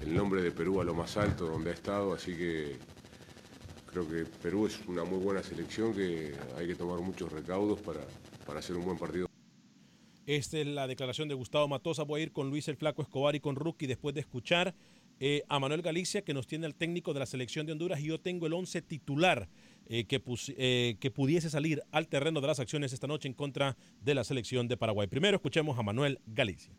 [0.01, 2.77] el, nombre de Perú a lo más alto donde ha estado, así que
[3.85, 8.01] creo que Perú es una muy buena selección que hay que tomar muchos recaudos para,
[8.45, 9.27] para hacer un buen partido.
[10.25, 12.03] Esta es la declaración de Gustavo Matosa.
[12.03, 14.75] Voy a ir con Luis el Flaco Escobar y con Rookie después de escuchar
[15.19, 17.99] eh, a Manuel Galicia, que nos tiene el técnico de la selección de Honduras.
[17.99, 19.49] Y yo tengo el 11 titular
[19.87, 20.21] eh, que,
[20.57, 24.23] eh, que pudiese salir al terreno de las acciones esta noche en contra de la
[24.23, 25.07] selección de Paraguay.
[25.07, 26.73] Primero escuchemos a Manuel Galicia.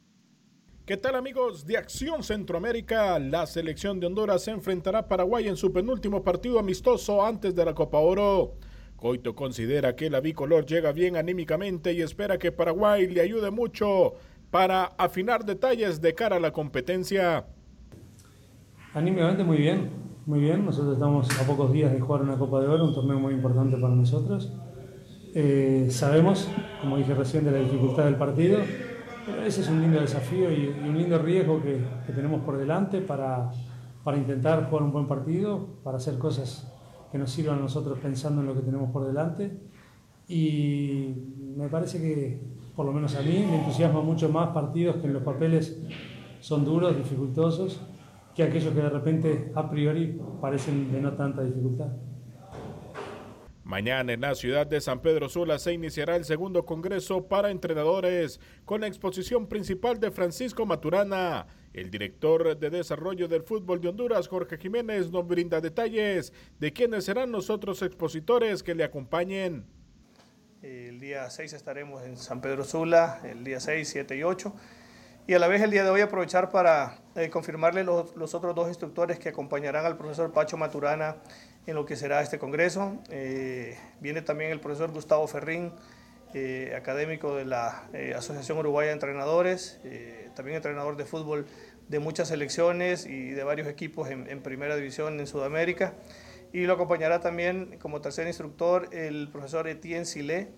[0.86, 3.18] ¿Qué tal amigos de Acción Centroamérica?
[3.18, 7.64] La selección de Honduras se enfrentará a Paraguay en su penúltimo partido amistoso antes de
[7.64, 8.56] la Copa Oro.
[8.96, 14.14] Coito considera que la bicolor llega bien anímicamente y espera que Paraguay le ayude mucho
[14.50, 17.46] para afinar detalles de cara a la competencia.
[18.92, 19.88] Anímicamente muy bien,
[20.26, 20.64] muy bien.
[20.66, 23.76] Nosotros estamos a pocos días de jugar una Copa de Oro, un torneo muy importante
[23.76, 24.52] para nosotros.
[25.32, 26.48] Eh, sabemos,
[26.80, 28.58] como dije recién, de la dificultad del partido,
[29.24, 33.00] pero ese es un lindo desafío y, un lindo riesgo que, que tenemos por delante
[33.00, 33.52] para,
[34.02, 36.66] para intentar jugar un buen partido, para hacer cosas
[37.12, 39.56] que nos sirvan a nosotros pensando en lo que tenemos por delante.
[40.26, 41.14] Y
[41.56, 42.42] me parece que,
[42.74, 45.80] por lo menos a mí, me entusiasma mucho más partidos que en los papeles
[46.40, 47.80] son duros, dificultosos,
[48.34, 51.88] que aquellos que de repente a priori parecen de no tanta dificultad.
[53.70, 58.40] Mañana en la ciudad de San Pedro Sula se iniciará el segundo Congreso para Entrenadores
[58.64, 61.46] con la exposición principal de Francisco Maturana.
[61.72, 67.04] El director de Desarrollo del Fútbol de Honduras, Jorge Jiménez, nos brinda detalles de quiénes
[67.04, 69.66] serán los otros expositores que le acompañen.
[70.62, 74.52] El día 6 estaremos en San Pedro Sula, el día 6, 7 y 8.
[75.30, 78.66] Y a la vez el día de hoy aprovechar para eh, confirmarle los, otros dos
[78.66, 81.18] instructores que acompañarán al profesor Pacho Maturana
[81.68, 82.98] en lo que será este congreso.
[83.10, 85.72] Eh, viene también el profesor Gustavo Ferrín,
[86.34, 87.84] eh, académico de la
[88.16, 89.80] Asociación Uruguaya de Entrenadores,
[90.34, 91.46] también entrenador de fútbol
[91.86, 95.94] de muchas selecciones y de varios equipos en, en primera división en Sudamérica.
[96.52, 100.48] Y lo acompañará también como tercer instructor el profesor Etienne Silé,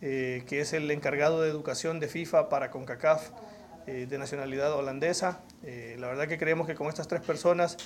[0.00, 3.30] que es el encargado de educación de FIFA para CONCACAF
[3.88, 5.40] de nacionalidad holandesa.
[5.62, 7.76] la verdad que creemos que con estas tres personas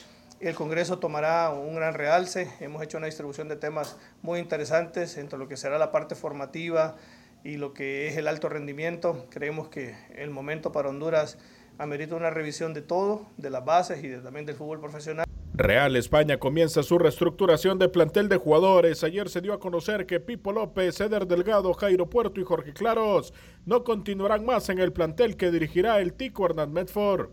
[0.42, 2.50] el Congreso tomará un gran realce.
[2.58, 6.96] Hemos hecho una distribución de temas muy interesantes entre lo que será la parte formativa
[7.44, 9.26] y lo que es el alto rendimiento.
[9.30, 11.38] Creemos que el momento para Honduras
[11.78, 15.26] amerita una revisión de todo, de las bases y de, también del fútbol profesional.
[15.54, 19.04] Real España comienza su reestructuración de plantel de jugadores.
[19.04, 23.34] Ayer se dio a conocer que Pipo López, Eder Delgado, Jairo Puerto y Jorge Claros
[23.66, 27.28] no continuarán más en el plantel que dirigirá el Tico Hernán Medford.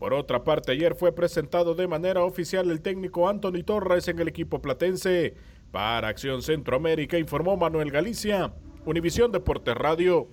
[0.00, 4.26] Por otra parte, ayer fue presentado de manera oficial el técnico Anthony Torres en el
[4.26, 5.36] equipo platense.
[5.70, 8.52] Para Acción Centroamérica informó Manuel Galicia,
[8.84, 10.26] Univisión Deportes Radio.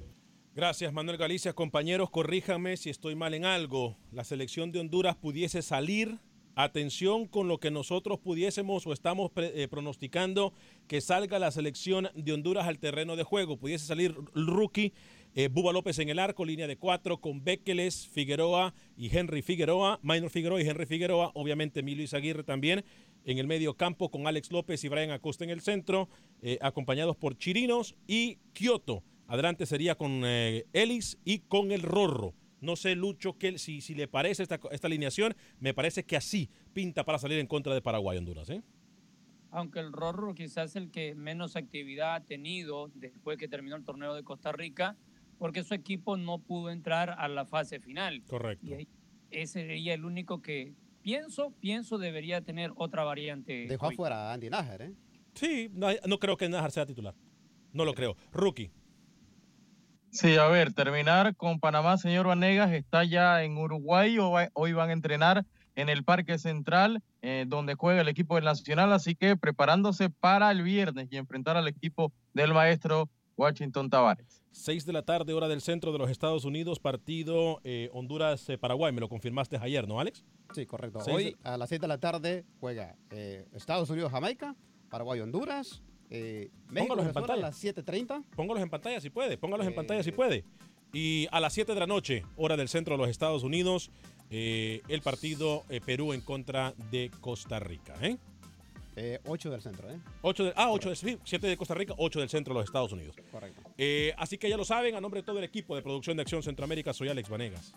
[0.55, 1.53] Gracias Manuel Galicia.
[1.53, 3.97] Compañeros, corríjame si estoy mal en algo.
[4.11, 6.17] La selección de Honduras pudiese salir.
[6.55, 10.53] Atención con lo que nosotros pudiésemos o estamos eh, pronosticando
[10.87, 13.57] que salga la selección de Honduras al terreno de juego.
[13.57, 14.93] Pudiese salir rookie
[15.35, 19.99] eh, Buba López en el arco, línea de cuatro con Bekeles, Figueroa y Henry Figueroa,
[20.01, 22.83] Minor Figueroa y Henry Figueroa, obviamente Emilio Izaguirre también
[23.25, 26.09] en el medio campo con Alex López y Brian Acosta en el centro,
[26.41, 29.03] eh, acompañados por Chirinos y Kioto.
[29.27, 32.33] Adelante sería con eh, Ellis y con el Rorro.
[32.61, 36.49] No sé, Lucho, que, si, si le parece esta, esta alineación, me parece que así
[36.73, 38.49] pinta para salir en contra de Paraguay Honduras.
[38.49, 38.61] ¿eh?
[39.51, 43.83] Aunque el Rorro quizás es el que menos actividad ha tenido después que terminó el
[43.83, 44.97] torneo de Costa Rica,
[45.37, 48.23] porque su equipo no pudo entrar a la fase final.
[48.27, 48.65] Correcto.
[48.65, 48.87] Y
[49.31, 53.65] ese sería el único que pienso, pienso debería tener otra variante.
[53.67, 53.93] Dejó hoy.
[53.93, 54.93] afuera a Andy Nájar, ¿eh?
[55.33, 57.15] Sí, no, no, creo que Nájar sea titular.
[57.71, 58.17] No lo creo.
[58.31, 58.71] Rookie.
[60.11, 64.17] Sí, a ver, terminar con Panamá, señor Vanegas, está ya en Uruguay,
[64.53, 65.45] hoy van a entrenar
[65.75, 70.51] en el Parque Central, eh, donde juega el equipo del Nacional, así que preparándose para
[70.51, 73.07] el viernes y enfrentar al equipo del maestro
[73.37, 74.43] Washington Tavares.
[74.51, 78.91] 6 de la tarde, hora del centro de los Estados Unidos, partido eh, Honduras-Paraguay.
[78.91, 80.25] Me lo confirmaste ayer, ¿no, Alex?
[80.53, 80.99] Sí, correcto.
[81.07, 84.55] Hoy a las 6 de la tarde juega eh, Estados Unidos-Jamaica,
[84.89, 85.81] Paraguay-Honduras.
[86.09, 87.33] Eh, Póngalos en pantalla.
[87.33, 88.23] a las 7.30.
[88.35, 89.37] Póngalos en pantalla si puede.
[89.37, 90.43] Póngalos en pantalla si puede.
[90.91, 93.91] Y a las 7 de la noche, hora del centro de los Estados Unidos,
[94.31, 97.93] el partido Perú en contra de Costa Rica.
[98.01, 98.17] ¿eh?
[99.01, 99.97] Eh, 8 del centro, ¿eh?
[100.23, 102.91] 8 de, ah, 8 de, 7 de Costa Rica, 8 del centro de los Estados
[102.91, 103.15] Unidos.
[103.31, 103.61] Correcto.
[103.77, 106.23] Eh, así que ya lo saben, a nombre de todo el equipo de producción de
[106.23, 107.73] Acción Centroamérica, soy Alex Vanegas.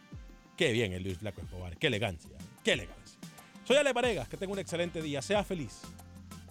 [0.57, 3.19] Qué bien el Luis Flaco Escobar, qué elegancia, qué elegancia.
[3.65, 5.23] Soy Ale Varegas, que tenga un excelente día.
[5.23, 5.83] Sea feliz.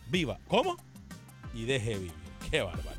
[0.09, 0.39] Viva.
[0.47, 0.77] ¿Cómo?
[1.53, 2.11] Y deje vivir.
[2.49, 2.97] Qué barbaridad.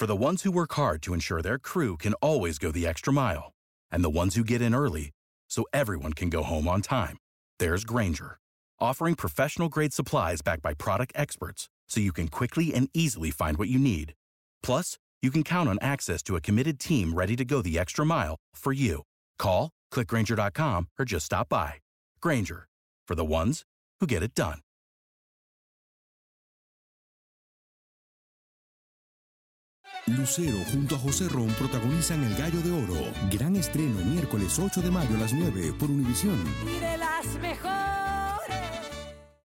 [0.00, 3.12] For the ones who work hard to ensure their crew can always go the extra
[3.12, 3.52] mile,
[3.90, 5.10] and the ones who get in early
[5.50, 7.18] so everyone can go home on time,
[7.58, 8.39] there's Granger,
[8.80, 13.58] offering professional grade supplies backed by product experts so you can quickly and easily find
[13.58, 14.14] what you need.
[14.62, 18.06] Plus, you can count on access to a committed team ready to go the extra
[18.06, 19.02] mile for you.
[19.38, 21.74] Call, clickgranger.com, or just stop by.
[22.22, 22.66] Granger,
[23.06, 23.64] for the ones
[24.00, 24.60] who get it done.
[30.06, 33.12] Lucero junto a José Ron protagonizan El Gallo de Oro.
[33.30, 36.42] Gran estreno miércoles 8 de mayo a las 9 por Univisión.
[36.66, 37.99] Y de las mejores.